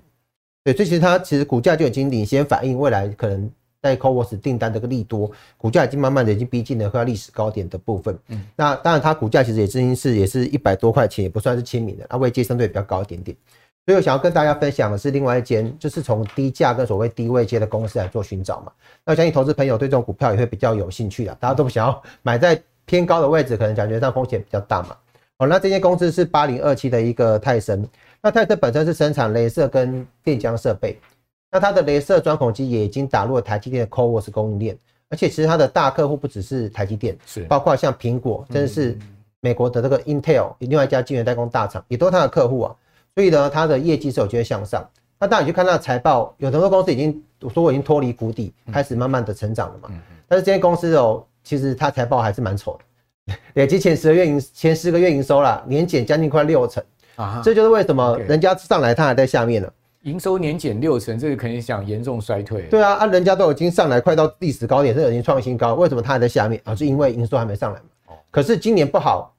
[0.63, 8.19] 对，所以其实它其实股价就已经领先反映未来可能在 CoWoS 订单这个利多，股价已经慢慢的已经逼近了快历史高点的部分。
[8.29, 13.37] 嗯，那当然它股价其实也经是也是一百多块钱，也不算是亲民的，它位阶相对比较高一点点。
[13.87, 18.71] 所以我想要跟大家分享的是另外一间，就是从低价跟所谓低位阶的公司来做寻找嘛。
[19.05, 24.97] 那我相信投资朋友对这种股票也会比较有兴趣的，大家都不想要 买在偏高的位置，可能感觉上风险比较大嘛。
[25.39, 27.89] 好，那这间公司是八零二七的一个泰森，
[28.21, 30.99] 那泰森本身是生产镭射跟电浆设备，
[31.51, 38.99] 那它的镭射钻孔机也已经打入了台积电的 CoWoS 供应链，而且其实它的大客户不只是台积电，是包括像苹果，甚至是
[39.41, 42.75] 美国的这个 Intel，另外一家晶圆代工大厂，也都是它的客户啊。
[43.15, 44.87] 所以呢，它的业绩是有机会向上。
[45.19, 49.91] 那当然你去看它的财报，有很多公司已经说我已经脱离谷底，开始慢慢的成长了嘛。
[50.29, 52.79] 但是这些公司哦，其实它财报还是蛮丑
[53.27, 56.85] 的， 累计前十个月营前十个月营收啦，年减将近快六成
[57.17, 57.41] 啊。
[57.43, 59.69] 这就是为什么人家上来，它还在下面呢。
[60.09, 62.63] 营收年减六成，这个肯定想严重衰退。
[62.63, 66.75] 对啊，啊，人家都已经上来快到历史高点，甚至已经创新高，为什么它还在下面啊？
[66.75, 68.15] 是因为营收还没上来嘛。
[68.31, 69.35] 可是今年不好，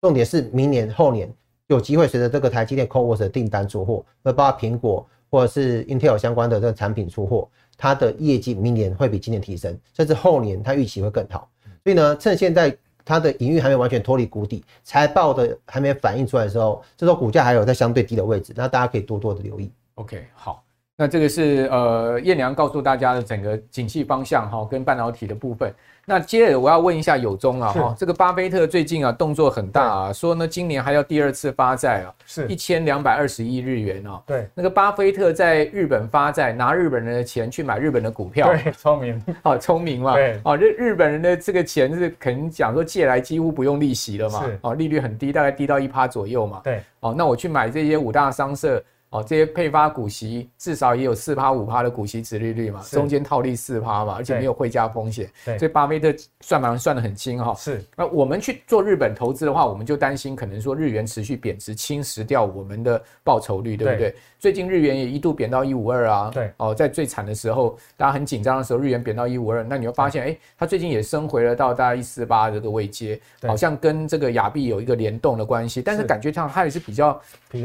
[0.00, 1.32] 重点是明年后年。
[1.68, 11.48] 有机会随着这个台积电 CoWoS 的订单出货，那包括苹果或者是 Intel 相关的这个产品出货，它的业绩明年会比今年提升，甚至后年它预期会更好。
[11.82, 19.72] 所以呢，趁现在它的营运还没完全脱离谷底，财报的还没反映出来的时候，这时候股价还有在相对低的位置，那大家可以多多的留意。
[20.02, 20.62] OK，好。
[20.94, 25.72] 那这个是呃燕良告诉大家的整个景气方向哈，跟半导体的部分。
[26.04, 34.22] 那接着我要问一下有忠啊哈，这个巴菲特最近啊动作很大啊，说呢今年还要第二次发债啊，是一千两百二十亿日元啊。
[34.26, 40.14] 对，那个巴菲特在日本发债，拿日本人的钱去买日本的股票，对，聪明，好聪明嘛。
[40.14, 46.60] 对，哦，日日本人的这个钱是肯定讲说借来几乎不用利息了嘛，哦，利率很低，大概低到一趴左右嘛。
[46.62, 48.80] 对，哦，那我去买这些五大商社。
[49.12, 57.54] 哦，这些配发股息至少也有四趴五趴的股息值利率嘛，中间套利四趴嘛，而且没有汇价风险，所以巴菲特算盘算得很清哈。
[57.54, 64.14] 是，那我们去做日本投资的话，我们就担心可能说日元持续贬值，侵蚀掉我们的报酬率，对不对？
[64.38, 66.30] 最近日元也一度贬到一五二啊。
[66.32, 77.20] 对，哦，在最惨的时候，大家很紧张的时候，日元贬到一五二，那你会发现，哎，它最近也升回了到大概一四八这个位阶，好像跟这个亚币有一个联动的关系，但是感觉上它也是比较，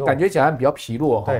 [0.06, 1.37] 感觉起来比较疲弱哈。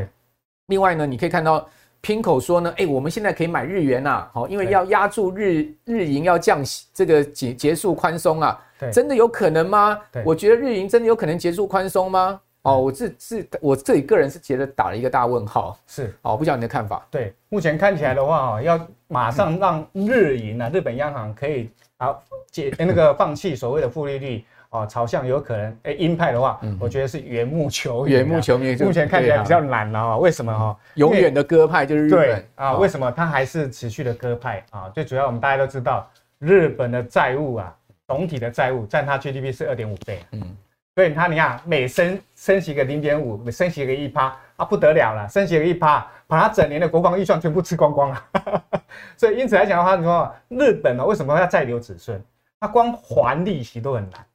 [0.68, 1.68] 另外呢，你可以看到
[2.04, 8.60] PIMCO 说呢，哎，我们现在可以买日元呐，好，因为要压住日日银要降息，这个结结束宽松啊，
[8.92, 9.98] 真的有可能吗？
[10.26, 12.40] 我觉得日银真的有可能结束宽松吗？
[12.64, 15.78] 哦，我自自我自己个人是觉得打了一个大问号。
[15.88, 17.08] 是，哦，不知道你的看法。
[17.10, 22.18] 对，目前看起来的话哦，要马上让日银啊，日本央行可以啊
[22.52, 24.46] 解那个放弃所谓的负利率。
[24.70, 28.12] 哦，朝向有可能，哎，鹰派的话，嗯、我觉得是缘木求鱼。
[28.12, 30.18] 缘木求鱼，目前看起来比较难了啊。
[30.18, 30.78] 为什么哈？
[30.96, 32.74] 永远的鸽派就是日本对啊。
[32.74, 34.90] 为什么它还是持续的鸽派啊？
[34.90, 36.06] 最主要我们大家都知道，
[36.40, 37.74] 日本的债务啊，
[38.08, 40.20] 总体的债务占它 GDP 是二点五倍。
[40.34, 40.58] 嗯，
[40.98, 48.26] 所以他你看，每升升息个零点五，每升息个一趴啊，不得了了，升息个一趴，把他整年的国防预算全部吃光光了。
[49.16, 52.20] 所以因此来讲的话，你说日本呢，为什么要再留子孙？
[52.60, 54.26] 他光还利息都很难，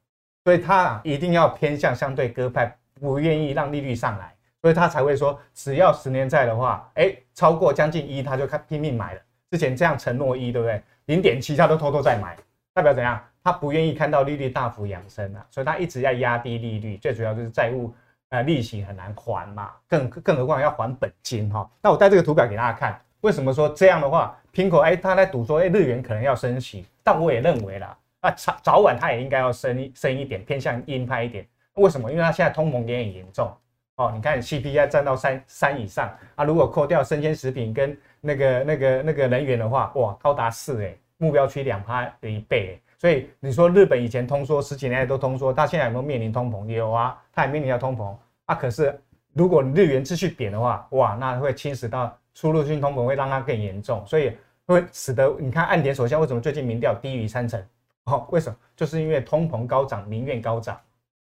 [0.45, 9.19] 所以他一定要偏向相对鸽派，不愿意让利率上来，所以他才会说，只要十年债的话，哎，超过将近一，他就开拼命买了。
[9.51, 10.81] 之前这样承诺一，对不对？
[11.07, 12.37] 零点七他都偷偷在买，
[12.73, 13.21] 代表怎样？
[13.43, 17.93] 他不愿意看到利率大幅扬升啊，所以他一直要压低利率，最主要就是债务
[18.29, 21.69] 呃利息很难还嘛，更更何况要还本金哈。
[21.81, 31.45] 那我带这个图表给大家看，为什么说这样的话，PIMCO 哎他在赌说哎日元可能要升息，但我也认为啦，啊早早晚他也应该要升升一点，偏向鹰派一点。
[31.73, 32.09] 为什么？
[32.11, 33.51] 因为他现在通膨也很严重
[33.95, 42.79] 哦，你看 CPI 占到三三以上啊，如果扣掉生鲜食品跟那个那个那个能源的话，哇高达四哎，目标区两趴的一倍。
[43.03, 46.65] 所以你说日本以前通缩十几年来都通缩，它现在有没有面临通膨？
[46.71, 48.55] 有啊，它也面临到通膨啊。
[48.55, 48.97] 可是
[49.33, 54.31] 如果日元继续贬的话，哇，那会侵蚀到输入性通膨，会让它更严重，所以
[54.65, 57.61] 会使得你看岸田首相为什么最近民调低于三成？
[58.05, 58.57] 哦，为什么？
[58.73, 60.79] 就是因为通膨高涨，民怨高涨。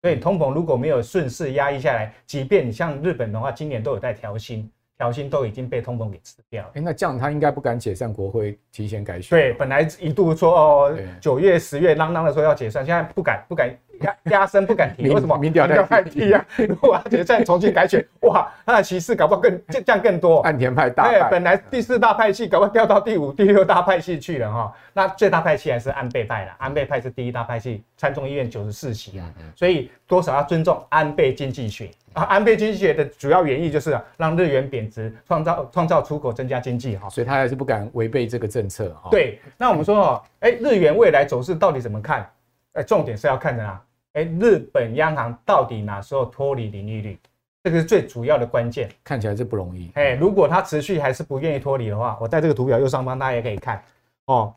[0.02, 4.68] 所以通膨如果没有顺势压抑下来，即便你像日本的话，今年都有在调薪。
[5.00, 6.72] 调薪都已经被通膨给吃掉了。
[6.76, 9.30] 哎，那这样他应该不敢解散国会，提前改选。
[9.30, 13.74] 对，本来一度说哦，九月、十月嚷嚷的时候要解散，现在不敢，不敢。
[14.02, 15.38] 压压声不敢提，为什么？
[15.38, 16.46] 民调太低啊！
[16.68, 20.40] 如果而且再重新改选，哇，他的歧视搞不好更降更多。
[20.40, 24.74] 岸田派大派，本来第四大派系搞不好掉到第五、第六大派系去了哈。
[24.94, 32.24] 那最大派系还是安倍派了，安倍派是第一大派系，参众议院九十四席啊，所以多少要尊重安倍经济学啊。
[32.24, 37.08] 安倍经济学的主要原意就是让日元贬值，创造创造出口，增加经济哈。
[37.10, 39.10] 所以他还是不敢违背这个政策哈。
[39.10, 42.30] 对，那我们说哦，哎，日元未来走势到底怎么看？
[42.74, 43.82] 哎，重点是要看的啊。
[44.14, 47.18] 哎，日本央行到底哪时候脱离零利率？
[47.64, 48.90] 这个是最主要的关键。
[49.04, 49.92] 看起来是不容易。
[49.96, 53.84] 哎，如果它持续还是不愿意脱离的话，我在这个图表右上方大家也可以看
[54.26, 54.54] 哦。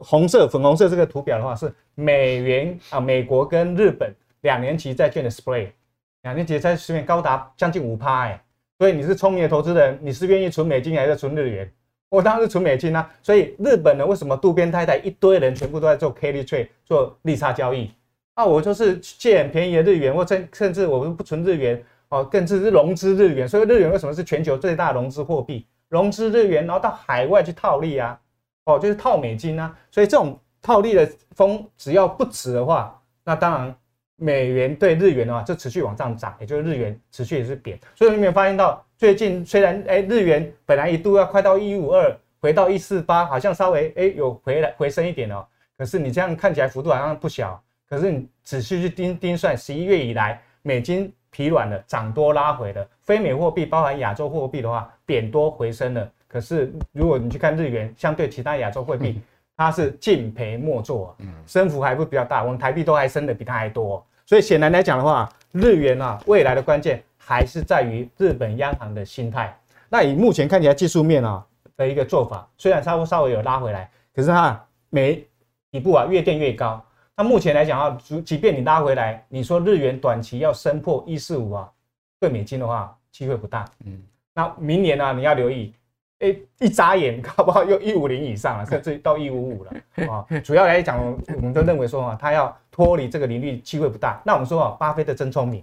[0.00, 5.70] 红色、粉红色这个图表的话是美元啊，美国跟日本两年期债券的 spread，
[6.22, 8.40] 两年期债券高达将近五趴哎。
[8.78, 11.70] 所以你是聪明的投资人，你是愿意存美金还是存日元？
[12.08, 13.10] 我当然是存美金啊。
[13.22, 17.90] 所以日本呢，为什么渡边太太一堆人全部都在做 carry trade 做利差交易？
[18.34, 23.46] 那我就是借很便宜的日元，或甚甚至我们不存日元哦，更是融资日元。
[23.46, 25.66] 所以日元为什么是全球最大融资货币？
[25.88, 28.18] 融资日元，然后到海外去套利啊，
[28.64, 29.76] 哦，就是套美金啊。
[29.90, 33.76] 所以这种套利的风只要不止的话，那当然
[34.16, 37.78] 美元对日元的话就持续往上涨，也就是日元持续也是贬。
[37.94, 47.62] 所以你有没有发现到最近虽然哎日元本来一度要快到一五二，回到一四八，好像稍微哎有回来回升一点哦，可是你这样看起来幅度好像不小。
[47.92, 52.88] 可是你仔细去盯盯算，十一月以来美金疲软了，涨多拉回了。
[53.02, 56.10] 非美货币包含亚洲货币的话，贬多回升了。
[56.26, 59.20] 可是如果你去看日元，相对其他亚洲货币，
[59.58, 61.14] 它是净赔莫做，
[61.46, 62.42] 升幅还不比较大。
[62.42, 64.02] 我们台币都还升的比它还多。
[64.24, 69.54] 所以显然来讲的话，日元啊，未来的关键还是在于日本央行的心态。
[69.90, 71.44] 那以目前看起来技术面啊
[71.76, 75.22] 的一个做法，虽然稍微稍微有拉回来，可是它每
[75.70, 76.82] 底部啊越垫越高。
[77.14, 81.70] 那目前来讲啊，即即便你拉回来，你说日元短期要升破一四五啊，
[82.18, 83.66] 兑美金的话，机会不大。
[83.84, 84.02] 嗯，
[84.34, 85.74] 那明年呢、啊，你要留意，
[86.20, 89.72] 哎、欸，一眨眼，搞不好又一五零以上了，甚至到一五五了
[90.10, 90.24] 啊。
[90.42, 90.98] 主要来讲，
[91.36, 94.20] 我们都认为说啊，他要脱离这个利率机会不大。
[94.24, 95.62] 那我们说啊，巴菲特真聪明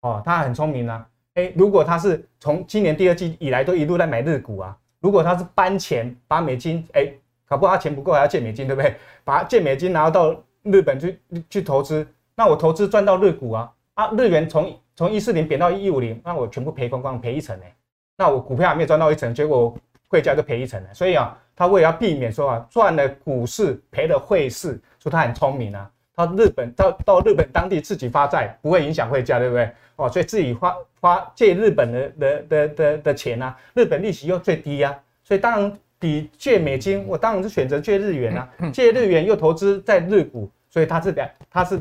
[0.00, 1.06] 哦，他很聪明啊。
[1.34, 8.96] 哎、欸，如果他是从今年第二季以来都一路在买日股啊，如果他是搬钱把美金，哎、欸，搞不好他钱不够还要借美金，对不对？
[9.22, 10.34] 把借美金拿到。
[10.62, 17.64] 日本去去投资，那我投资赚到日股啊啊，日元从从一四零贬到一五零，那我全部赔光光，赔一层呢。
[18.16, 19.76] 那我股票还没有赚到一层，结果
[20.08, 20.92] 汇价就赔一层了。
[20.92, 29.70] 所以啊，他为了要避免说啊赚了股市赔了汇市，说他很聪明啊，他日本到到日本当地自己发债，不会影响汇价，对不对？
[29.96, 34.94] 哦，所以自己花花借日本的的的的的钱啊，日本利息又最低，啊，
[35.24, 35.78] 所以当然。
[35.98, 38.48] 比借美金，我当然是选择借日元啊。
[38.72, 41.80] 借日元又投资在日股，所以他是两，他是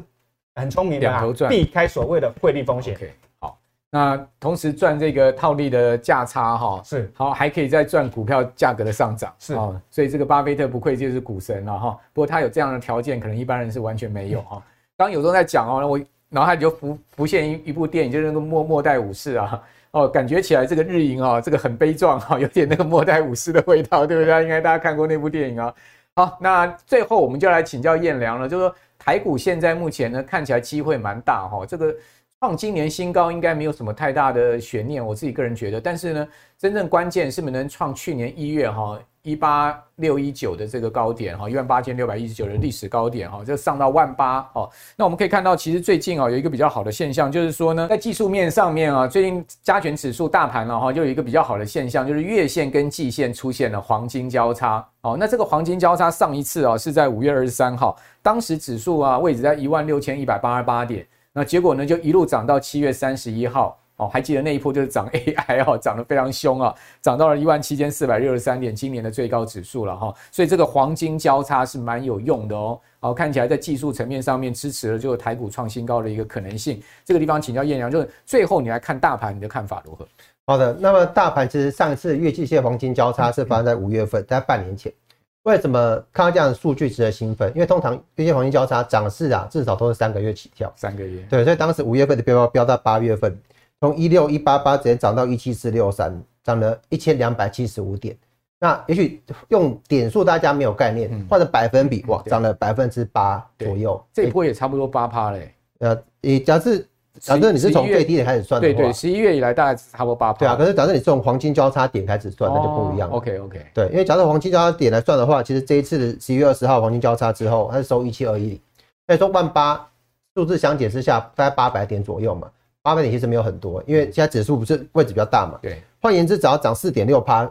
[0.55, 2.97] 很聪明的啊，避开所谓的汇率风险。
[3.39, 3.57] 好，
[3.89, 9.79] 那同时赚这个套利的价差哈，是好，还可以再赚股票价格的上涨，是哦。
[9.91, 11.99] 所以这个巴菲特不愧就是股神了哈。
[12.13, 14.63] 不过他有这样的条件，可能一般人是完全没有哈。
[14.97, 19.63] 刚有时候在讲哦，我脑海里就浮浮现一一部电影，就是那个末末代武士啊。
[19.91, 24.43] 哦，感觉起来这个日营啊，这个很悲壮哈，有点那个末代武士的味道，对不对？
[24.43, 25.73] 应该大家看过那部电影啊。
[26.15, 31.95] 好，那最后我们就来请教彦良了，就是说台股现在目前呢，看起来机会蛮大哈，这个
[32.39, 35.79] 创今年新高应该没有什么太大的悬念，我自己个人觉得。
[35.79, 36.27] 但是呢，
[36.57, 44.69] 真正关键是不能创去年一月哈一八六一九的这个高点哈，一万八千六百一十九的历史高点哈，就上到万八哦。
[44.95, 55.17] 那我们可以看到，其实最近啊有一个比较好的现象，就是说呢，在技术面上面啊，最近加权指数大盘了哈，就有一个比较好的现象，就是月线跟季线出现了黄金交叉哦。
[55.19, 63.77] 那这个黄金交叉上一次啊是在五月二十三号，当时指数啊位置在一万六千一百八十八点，那结果呢就一路涨到七月三十一号。
[63.97, 70.13] 哦，还记得那一波就是涨 AI 哦，涨得非常凶啊，涨到了一万七千四百六十三点，今年的最高指数了哈。
[70.31, 72.79] 所以这个黄金交叉是蛮有用的哦。
[72.99, 76.79] 好，看起来在技术层面上面支持了，就是台股创新高的一个可能性。
[77.03, 80.07] 这个地方请教彦良，就是最后你来看大盘，你的看法如何？
[80.45, 84.93] 好的，那么大盘其实上一次月季线黄金交叉是发生在五月份，在半年前。
[85.41, 87.51] 为什么看到这样的数据值得兴奋？
[87.55, 90.71] 因为通常月线黄金交叉涨势啊，至少都是三个月起跳。
[90.75, 91.25] 三个月。
[91.29, 93.35] 对，所以当时五月份的标标到八月份。
[93.79, 98.17] 从一六一八八直接涨到一七四六三，涨了一千两百七十五点。
[98.59, 104.03] 那也许用点数大家没有概念，换成百分比，哇，涨了百分之八左右。
[104.11, 105.53] 这一波也差不多八趴嘞。
[105.77, 106.75] 呃，你假设
[107.19, 110.39] 假设你是从最低点开始算的话，对对，十一月以来大概差不多八趴。
[110.39, 113.15] 对啊，可是假设你是从黄金交叉点开始算，那就不一样了。
[113.15, 113.63] OK OK。
[113.75, 118.59] 对，因为假设黄金交叉点来算的话，其实这一次的十一月二十号黄金交叉之后，它是收一七二一，
[119.05, 119.87] 所以说万八
[120.33, 122.49] 数字相减之下，大概八百点左右嘛。
[122.87, 125.59] 八百点其实没有很多，因为现在指数不是位置比较大嘛。
[125.61, 127.45] 对，换言之，只要涨四点六趴，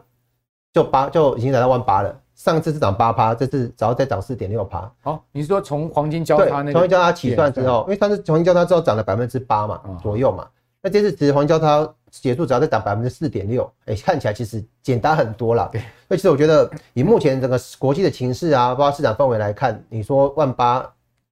[0.72, 2.18] 就八就已经来到万八了。
[2.34, 4.90] 上次是涨八趴，这次只要再涨四点六趴。
[5.02, 10.48] 好，你是说从黄金交叉那个黄金交叉起算之后，因为上次黄金交叉之后涨了百分之八嘛左右嘛，
[10.80, 15.68] 那这次其实黄金交叉结束只要再涨百分之四点六，哎，看起来其实简单很多了。
[15.70, 20.90] 对，所以其实我觉得以目前整个国际的情势啊，包括市场氛围来看，你说万八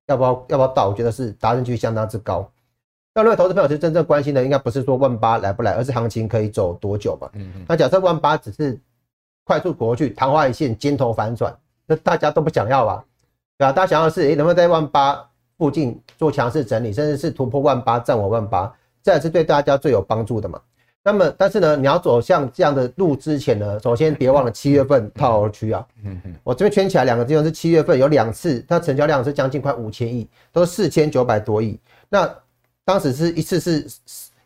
[0.09, 0.89] 要不要要不要到？
[0.89, 2.47] 我觉得是达成几率相当之高。
[3.15, 7.29] 那如果投资朋友其实真正关心的，应该不是说万八来不来，而是行情可以走多久嘛？
[7.35, 7.65] 嗯嗯。
[7.69, 8.79] 那假设万八只是
[9.45, 11.57] 快速过去，昙花一现，尖头反转，
[11.87, 13.05] 那大家都不想要吧？
[13.57, 13.73] 对吧？
[13.73, 15.25] 大家想要的是，诶，能不能在万八
[15.57, 20.61] 附近做强势整理，甚至是突破万八，站稳万八，这才是对大家最有帮助的嘛？
[21.05, 25.87] 那么，但是呢，你要走向这样的路之前呢，首先别忘了七月份套牢区啊。
[26.03, 26.35] 嗯嗯。
[26.43, 31.79] 我这边圈起来两个地方是七月份有两次，它成交量是将近快五千亿，都是四千九百多亿。
[32.09, 32.27] 那
[32.85, 33.87] 当时是一次是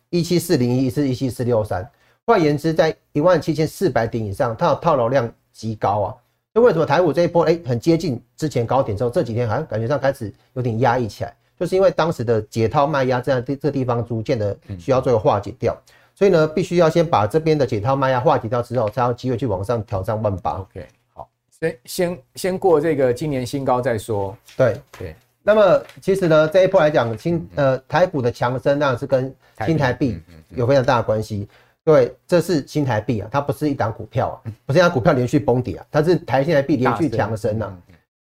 [0.09, 1.89] 一七四零一，一次一七四六三。
[2.25, 6.15] 换言之，在一万七千四百点以上，它的套牢量极高啊。
[6.53, 15.75] 那为什么台股这一波哎、欸、很接近之前高点之后，这几天好像感觉上开始有点压抑起来，就是因为当时的解套卖压这样这这地方逐渐的需要做个化解掉，
[16.15, 20.59] 所以呢，必须要先把这边的解套卖压化解掉之后，才有机会去往上挑战万八。
[20.59, 21.29] OK，好，
[21.59, 24.35] 先先先过这个今年新高再说。
[24.55, 25.15] 对对。
[25.41, 29.33] 那么其实呢，这一波来讲，新呃台股的强升当然是跟
[29.65, 30.19] 新台币
[30.49, 31.47] 有非常大的关系。
[31.83, 37.75] 对，这是新台币啊，它不是一档股票啊，不是一档股票连续崩底啊，它是台新台币连续强升啊。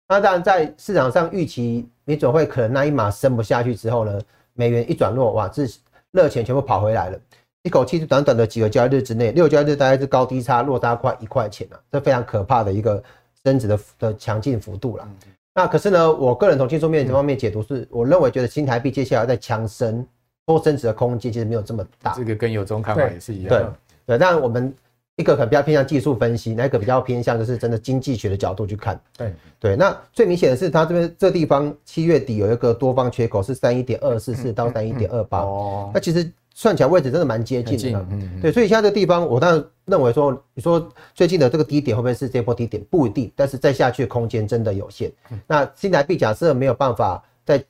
[0.07, 4.21] 那当然在市场上预期你总会可能那一码升不下去之后呢，
[4.53, 5.63] 美元一转弱，哇，这
[6.11, 7.19] 热钱全部跑回来了，
[7.63, 13.01] 一口气短短的几个交易日之内，六交易日大概是高低差落差快一块钱啊，这非常可怕的一个
[13.43, 15.09] 升值的的强劲幅度了。
[15.55, 20.05] 那可是呢，我个人从技术面这方面解读是，我认为觉得新台币接下来在强升，
[20.45, 22.13] 多升值的空间其实没有这么大。
[22.13, 23.47] 这个跟有中看法也是一样。
[23.47, 23.65] 对
[24.05, 24.71] 对，但我们
[25.15, 28.99] 一个可能比较偏向技术分析，那一个比较偏向就是真的经济学的角度去看。
[29.17, 35.39] 对对，那最明显的是，它这边这地方七月底有一个多方缺口是三一点二四四到三一点二八。
[35.39, 36.29] 哦，那其实。
[36.57, 42.81] 算起来位置真的蛮接近的，嗯嗯，对，所以现在这个地方，我当然认为说，你说最近的这个低点会不会是这波低点？
[42.85, 45.11] 不一定，但是再下去的空间真的有限。
[45.45, 47.61] 那新台币假设没有办法再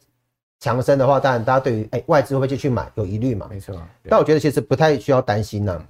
[0.60, 3.48] 强升的话，当然大家对于哎外资会不会继续买有疑虑嘛？
[3.50, 3.76] 没错。
[4.08, 5.86] 但我觉得其实不太需要担心呢，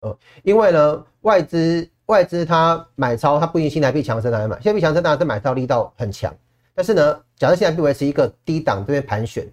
[0.00, 6.34] 呃，因为呢外资外资它买超，它不一定新台币强升来买，新台币强升当然是买超力道很强，
[6.74, 9.46] 但是呢，假设新台币维持一个低档这边盘旋。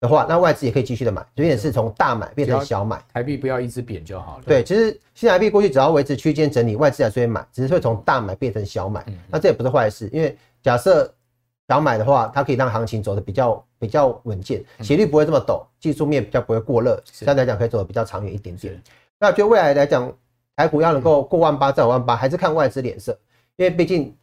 [0.00, 4.44] 的话，那外资也可以继续的买，有点是从大买变成小买，台币不要一直贬就好了。
[4.46, 9.04] 对，其实新台币过去只要维持区间整理，外资还是会买，只是会从大买变成小买。
[9.28, 11.12] 那这也不是坏事，因为假设
[11.68, 18.82] 小买的话，它可以让行情走得比较比较稳健，斜率不会这么陡，技术面比较不会过热，相对来讲可以走得比较长远一点点。
[19.18, 20.10] 那就未来来讲，
[20.56, 23.12] 台股要能够过万八再往万八，还是看外资脸色，
[23.56, 24.16] 因为毕竟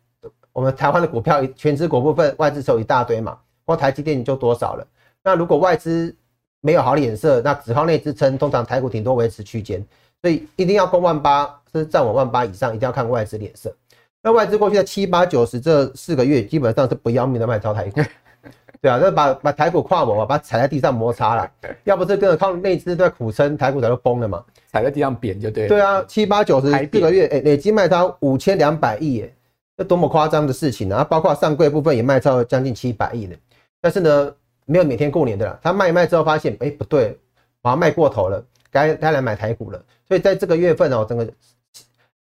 [0.53, 4.88] 我们台湾的股票权值股部分外资手一大堆嘛，光台积电就多少了。
[5.28, 6.15] 那如果外资
[6.61, 9.86] 没有好脸色，那只靠内支撑，通常台股顶多维持区间，
[10.21, 13.75] 所以一定要攻万八，是站稳万八以上，一定要看外资脸色。
[14.23, 18.01] 那外资过去在七八九十这四个月，基本上是不要命的卖超台股，
[18.80, 21.51] 对啊，那把把台股跨模啊，把它踩在地上摩擦了。
[21.84, 24.41] 要不是跟着靠内资在苦撑，台股早就崩了嘛。
[24.71, 25.67] 踩在地上扁就对。
[25.67, 29.30] 对啊，七八九十四个月，哎、欸，累计卖超五千两百亿，哎，
[29.75, 31.03] 这多么夸张的事情啊！
[31.03, 33.36] 包括上柜部分也卖超了将近七百亿呢，
[33.82, 34.34] 但是呢，
[34.68, 35.59] 没有每天过年的啦。
[35.63, 37.18] 他卖一卖之后发现，哎、不对，
[37.63, 39.84] 好像卖过头了，该该来买台股了。
[40.07, 41.28] 所以在这个月份哦，整个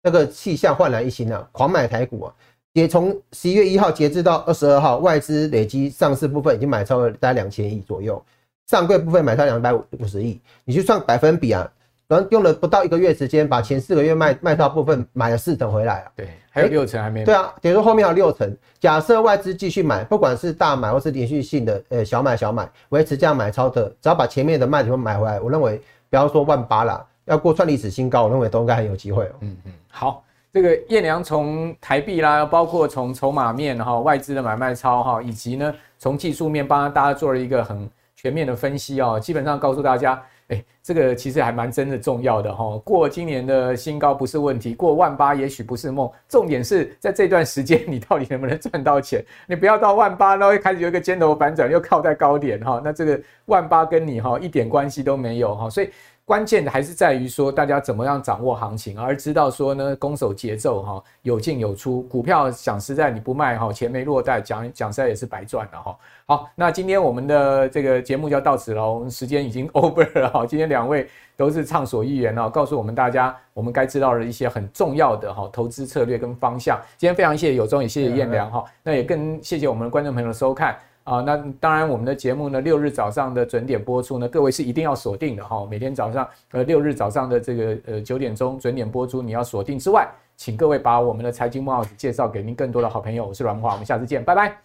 [0.02, 2.34] 这个气象焕然一新啊，狂买台股啊。
[2.74, 8.22] 也从十一月一号截至到二十二号，外资累积上市部分已经买超了大概两千亿左右，
[8.68, 10.39] 上柜部分买超两百五十亿。
[10.66, 11.72] 你去算百分比啊，
[12.08, 16.12] 然后用了不到一个月时间，把前四个月卖卖超部分买了四成回来了。
[16.16, 17.26] 对，还有六成还没买。
[17.26, 18.56] 对啊，等于说后面还有六成。
[18.80, 29.32] 假设外资继续买，不管是大买或是连续性的呃小买小买，维持这样买超的，只要把前面的卖点买回来，我认为不要说万八啦，要过创历史新高，我认为都应该很有机会哦。
[29.41, 30.22] 嗯嗯，好。
[30.53, 42.78] 这个燕良从台币啦，包括从筹码面哈，外资的买卖超哈，以及呢从技术面帮大家做了一个很全面的分析哦，基本上告诉大家，哎，这个其实还蛮真的重要的哈。
[42.86, 49.26] 过今年的新高不是问题，过万八也许不是梦，重点是在这段时间你到底能不能赚到钱？
[49.48, 55.89] 你不要到万八，然后一开始有一个尖头反转，又靠在高点哈，那这个万八跟你哈一点关系都没有哈，所以。
[56.26, 62.01] 关键的还是在于说，大家怎么样掌握行情，而知道说呢，攻守节奏哈，有进有出。
[62.03, 65.95] 股票讲实在，你不卖哈，钱没落袋，讲讲实在也是白赚了哈。
[66.26, 70.47] 好，那今天我们的这个节目就要到此了，我们时间已经 over 了哈。
[70.47, 71.07] 今天两位
[71.38, 76.82] 都是畅所欲言哦，告诉我们大家我们该知道的一些很重要的哈投资策略跟方向。
[76.97, 80.76] 今天非常谢谢有忠，也谢谢彦良哈，那也更谢谢我们的观众朋友的收看。
[81.06, 85.66] 啊，那当然，我们的节目呢，六日早上的准点播出呢，各位是一定要锁定的哈。
[85.70, 93.28] 每天早上呃六日早上的这个呃九点钟准点播出，你要锁定之外，请各位把我们的财经帽子介绍给您更多的好朋友。
[93.28, 94.64] 我是阮木华，我们下次见，拜拜。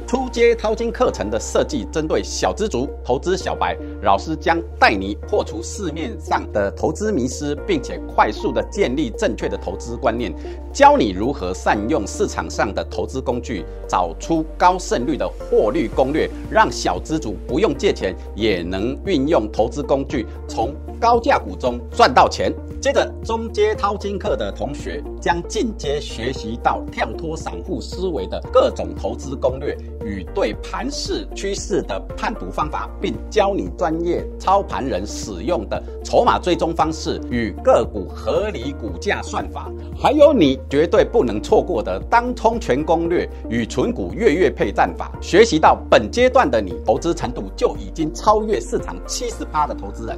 [0.11, 10.35] 初阶淘金课程的设计针对小资族、投资小白，老师将带你破除市面上的投资迷思，并且快速的建立正确的投资观念，
[10.73, 22.53] 教你如何善用市场上的投资工具，找出高胜率的获利攻略，让小资族不用借钱也能运用投资工具，从高价股中赚到钱。
[22.81, 45.11] 接着，中阶淘金课的同学将进阶学习到跳脱散户思维的各种投资攻略与对盘势趋势的判读方法，并教你专业操盘人使用的筹码追踪方式与个股合理股价算法，还有你绝对不能错过的当冲全攻略与存股月月配战法。
[45.21, 50.17] 学习到本阶段的你，投资程度就已经超越市场七十趴的投资人。